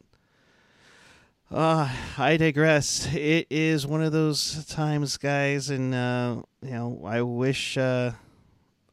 [1.51, 3.07] uh, I digress.
[3.13, 8.11] It is one of those times, guys, and uh, you know, I wish uh,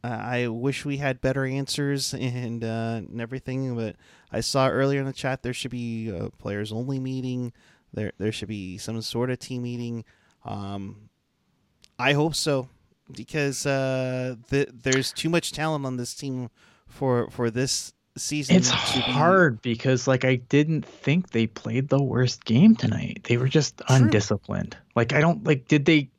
[0.04, 3.74] I wish we had better answers and uh, and everything.
[3.76, 3.96] But
[4.32, 7.52] I saw earlier in the chat there should be a players only meeting.
[7.92, 10.04] There there should be some sort of team meeting.
[10.44, 11.05] Um,
[11.98, 12.68] I hope so
[13.12, 16.50] because uh, the, there's too much talent on this team
[16.88, 18.56] for for this season.
[18.56, 19.72] It's hard be...
[19.72, 23.20] because like I didn't think they played the worst game tonight.
[23.24, 23.96] They were just True.
[23.96, 24.76] undisciplined.
[24.94, 26.10] Like I don't like did they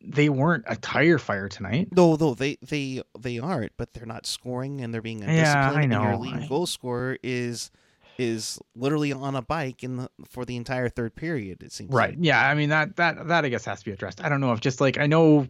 [0.00, 1.88] they weren't a tire fire tonight.
[1.92, 5.74] No, no, they they they aren't, but they're not scoring and they're being undisciplined.
[5.74, 6.02] Yeah, I know.
[6.02, 6.48] And your leading I...
[6.48, 7.70] goal scorer is
[8.18, 11.62] is literally on a bike in the for the entire third period.
[11.62, 12.10] It seems right.
[12.10, 12.18] Like.
[12.20, 14.22] Yeah, I mean that that that I guess has to be addressed.
[14.22, 15.46] I don't know if just like I know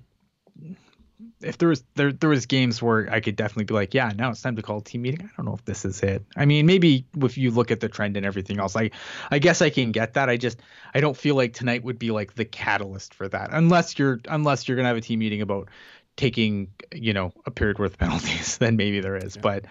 [1.41, 4.31] if there was there there was games where I could definitely be like, yeah, now
[4.31, 5.25] it's time to call a team meeting.
[5.25, 6.25] I don't know if this is it.
[6.37, 8.91] I mean, maybe if you look at the trend and everything else, I
[9.31, 10.29] I guess I can get that.
[10.29, 10.61] I just
[10.95, 14.69] I don't feel like tonight would be like the catalyst for that, unless you're unless
[14.69, 15.69] you're gonna have a team meeting about
[16.17, 18.59] taking you know a period worth of penalties.
[18.59, 19.43] then maybe there is, yeah.
[19.43, 19.65] but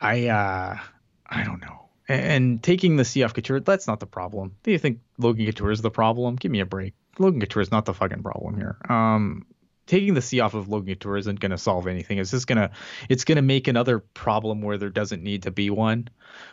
[0.00, 0.78] I uh
[1.26, 1.71] I don't know.
[2.12, 4.56] And, taking the C off Couture, that's not the problem.
[4.62, 6.36] Do you think Logan Couture is the problem?
[6.36, 6.94] Give me a break.
[7.18, 8.76] Logan Couture is not the fucking problem here.
[8.88, 9.46] Um,
[9.86, 12.18] taking the C off of Logan Couture isn't going to solve anything.
[12.18, 12.70] It's just gonna
[13.08, 16.08] it's gonna make another problem where there doesn't need to be one.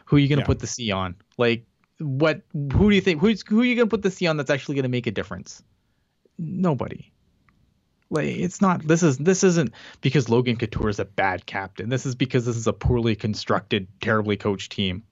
[0.05, 0.47] Who are you gonna yeah.
[0.47, 1.15] put the C on?
[1.37, 1.65] Like
[1.99, 2.41] what?
[2.53, 3.21] Who do you think?
[3.21, 5.63] Who's who are you gonna put the C on that's actually gonna make a difference?
[6.37, 7.11] Nobody.
[8.09, 8.87] Like it's not.
[8.87, 11.89] This is this isn't because Logan Couture is a bad captain.
[11.89, 15.03] This is because this is a poorly constructed, terribly coached team.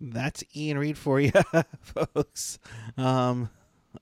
[0.00, 1.32] That's Ian Reed for you,
[1.80, 2.58] folks.
[2.96, 3.50] Um,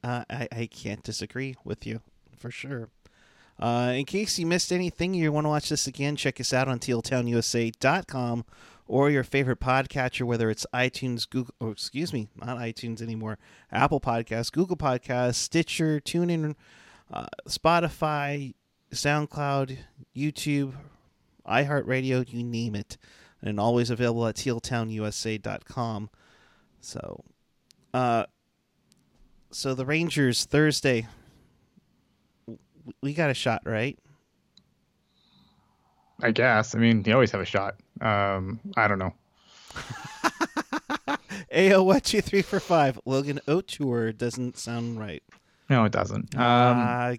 [0.03, 2.01] I, I can't disagree with you
[2.37, 2.91] for sure.
[3.59, 6.69] Uh, in case you missed anything, you want to watch this again, check us out
[6.69, 8.45] on tealtownusa.com
[8.87, 13.39] or your favorite podcatcher, whether it's iTunes, Google, oh, excuse me, not iTunes anymore,
[13.73, 16.55] Apple Podcasts, Google Podcasts, Stitcher, TuneIn,
[17.11, 18.55] uh, Spotify,
[18.93, 19.79] SoundCloud,
[20.15, 20.75] YouTube,
[21.49, 22.99] iHeartRadio, you name it.
[23.47, 26.11] And always available at tealtownusa.com.
[26.81, 27.25] So,
[27.95, 28.25] uh,
[29.51, 31.07] so the Rangers Thursday.
[33.01, 33.99] We got a shot, right?
[36.23, 36.75] I guess.
[36.75, 37.77] I mean, you always have a shot.
[38.01, 39.15] Um, I don't know.
[41.55, 42.99] AO what two three for five.
[43.05, 45.23] Logan O'Toole doesn't sound right.
[45.69, 46.35] No, it doesn't.
[46.37, 47.19] Um, I,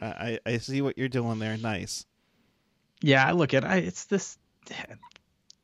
[0.00, 1.56] I I see what you're doing there.
[1.56, 2.06] Nice.
[3.02, 3.76] Yeah, look at I.
[3.76, 4.38] It's this.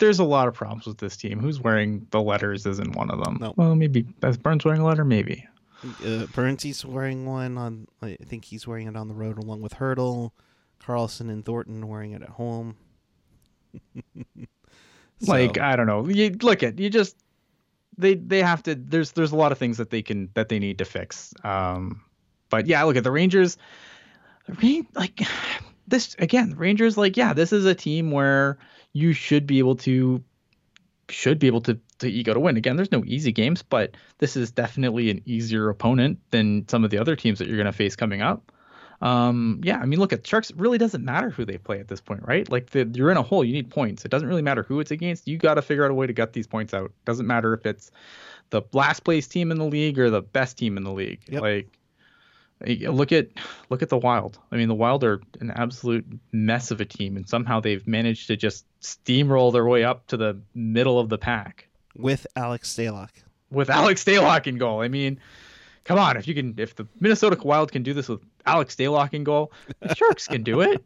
[0.03, 1.38] There's a lot of problems with this team.
[1.38, 3.38] Who's wearing the letters isn't one of them.
[3.40, 3.55] No.
[3.57, 5.46] Well, maybe Beth Burns wearing a letter, maybe.
[6.05, 7.86] Uh, Burns wearing one on.
[8.03, 10.32] I think he's wearing it on the road along with Hertl,
[10.82, 12.74] Karlsson and Thornton wearing it at home.
[13.94, 14.44] so.
[15.28, 16.09] Like I don't know.
[16.09, 17.16] You look at you just
[17.96, 18.74] they they have to.
[18.74, 21.32] There's there's a lot of things that they can that they need to fix.
[21.44, 22.03] Um,
[22.50, 23.57] but yeah, look at the Rangers.
[24.96, 25.20] Like
[25.87, 26.97] this again, Rangers.
[26.97, 28.59] Like yeah, this is a team where
[28.93, 30.22] you should be able to
[31.09, 32.57] should be able to to ego to win.
[32.57, 36.91] Again, there's no easy games, but this is definitely an easier opponent than some of
[36.91, 38.53] the other teams that you're going to face coming up.
[39.01, 40.53] Um, yeah, I mean, look at Sharks.
[40.53, 42.49] Really doesn't matter who they play at this point, right?
[42.49, 44.05] Like the, you're in a hole, you need points.
[44.05, 45.26] It doesn't really matter who it's against.
[45.26, 46.93] You got to figure out a way to gut these points out.
[47.05, 47.91] Doesn't matter if it's
[48.51, 51.20] the last place team in the league or the best team in the league.
[51.28, 51.43] Yep.
[51.43, 51.78] Like
[52.66, 53.28] look at
[53.68, 54.38] look at the Wild.
[54.50, 58.28] I mean, the Wild are an absolute mess of a team, and somehow they've managed
[58.28, 63.10] to just steamroll their way up to the middle of the pack with Alex Stalock.
[63.50, 64.80] With Alex Stalock in goal.
[64.80, 65.20] I mean,
[65.84, 69.12] come on, if you can, if the Minnesota Wild can do this with Alex Stalock
[69.12, 70.84] in goal, the Sharks can do it.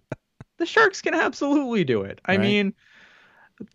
[0.58, 2.20] The Sharks can absolutely do it.
[2.24, 2.40] I right.
[2.40, 2.74] mean,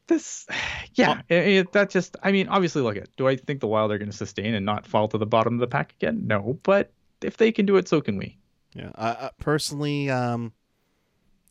[0.08, 0.48] this,
[0.96, 3.16] yeah, it, it, that just, I mean, obviously, look at.
[3.16, 5.56] Do I think the Wild are going to sustain and not fall to the bottom
[5.56, 6.28] of the pack again?
[6.28, 6.92] No, but
[7.24, 8.38] if they can do it, so can we.
[8.74, 10.54] Yeah, uh, personally, um,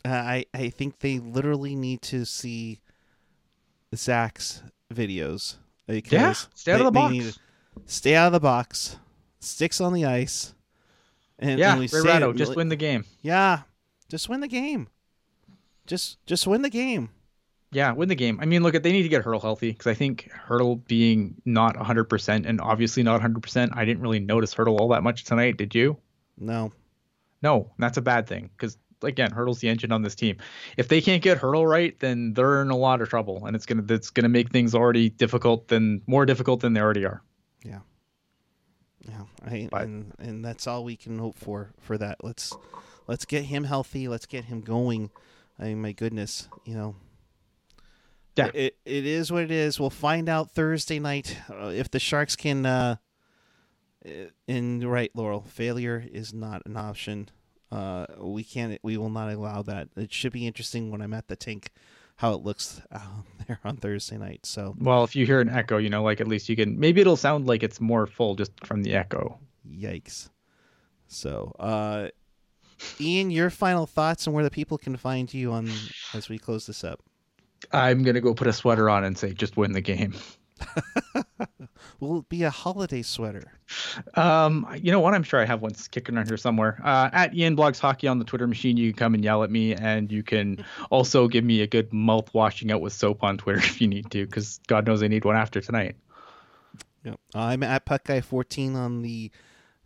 [0.05, 2.81] I I think they literally need to see
[3.95, 4.63] Zach's
[4.93, 5.57] videos
[5.87, 7.39] because yeah, stay out of the box.
[7.87, 8.97] Stay out of the box.
[9.41, 10.55] Sticks on the ice.
[11.39, 13.05] And yeah, Rado, just win the game.
[13.23, 13.63] Yeah,
[14.09, 14.89] just win the game.
[15.87, 17.11] Just just win the game.
[17.73, 18.41] Yeah, win the game.
[18.41, 21.41] I mean, look, at they need to get Hertl healthy because I think Hertl being
[21.45, 25.57] not 100% and obviously not 100%, I didn't really notice Hertl all that much tonight.
[25.57, 25.97] Did you?
[26.37, 26.73] No.
[27.43, 30.37] No, that's a bad thing because again, Hertl's the engine on this team.
[30.77, 33.67] If they can't get Hertl right, then they're in a lot of trouble, and it's
[33.67, 37.23] gonna that's gonna make things already difficult than more difficult than they already are.
[37.65, 37.79] Yeah.
[39.09, 42.23] Yeah, I, But- and and that's all we can hope for for that.
[42.23, 42.53] Let's
[43.07, 44.09] let's get him healthy.
[44.09, 45.11] Let's get him going.
[45.59, 46.97] I mean, my goodness, you know.
[48.47, 48.51] Yeah.
[48.55, 49.79] It it is what it is.
[49.79, 52.67] We'll find out Thursday night uh, if the Sharks can.
[52.67, 52.97] Uh,
[54.47, 57.29] in right, Laurel, failure is not an option.
[57.71, 58.79] Uh, we can't.
[58.83, 59.89] We will not allow that.
[59.97, 61.71] It should be interesting when I'm at the tank,
[62.17, 64.47] how it looks out there on Thursday night.
[64.47, 67.01] So Well, if you hear an echo, you know, like at least you can maybe
[67.01, 69.39] it'll sound like it's more full just from the echo.
[69.69, 70.31] Yikes.
[71.07, 72.09] So, uh,
[73.01, 75.71] Ian, your final thoughts and where the people can find you on
[76.15, 77.03] as we close this up.
[77.73, 80.15] I'm gonna go put a sweater on and say just win the game.
[82.01, 83.53] Will it be a holiday sweater?
[84.15, 85.13] Um, you know what?
[85.13, 86.81] I'm sure I have one kicking around here somewhere.
[86.83, 89.51] Uh, at Ian Blogs Hockey on the Twitter machine, you can come and yell at
[89.51, 93.37] me, and you can also give me a good mouth washing out with soap on
[93.37, 95.97] Twitter if you need to, because God knows I need one after tonight.
[97.05, 97.21] Yep.
[97.35, 99.31] I'm at PuckGuy14 on the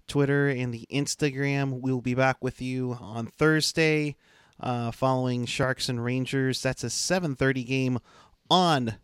[0.07, 1.81] Twitter and the Instagram.
[1.81, 4.17] We'll be back with you on Thursday,
[4.61, 6.63] uh, following Sharks and Rangers.
[6.63, 7.99] That's a 7:30 game
[8.51, 8.97] on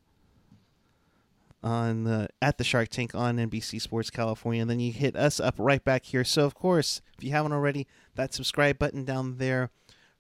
[1.62, 4.62] on the at the Shark Tank on NBC Sports California.
[4.62, 6.24] And then you hit us up right back here.
[6.24, 9.70] So of course, if you haven't already, that subscribe button down there,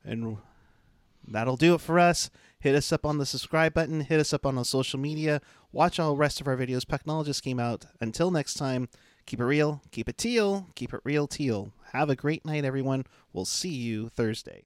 [0.04, 0.38] and
[1.26, 2.30] that'll do it for us.
[2.58, 4.02] Hit us up on the subscribe button.
[4.02, 5.40] Hit us up on our social media.
[5.72, 6.84] Watch all the rest of our videos.
[6.84, 7.86] Pucknologist came out.
[8.00, 8.88] Until next time,
[9.24, 11.72] keep it real, keep it teal, keep it real teal.
[11.92, 13.06] Have a great night, everyone.
[13.32, 14.64] We'll see you Thursday.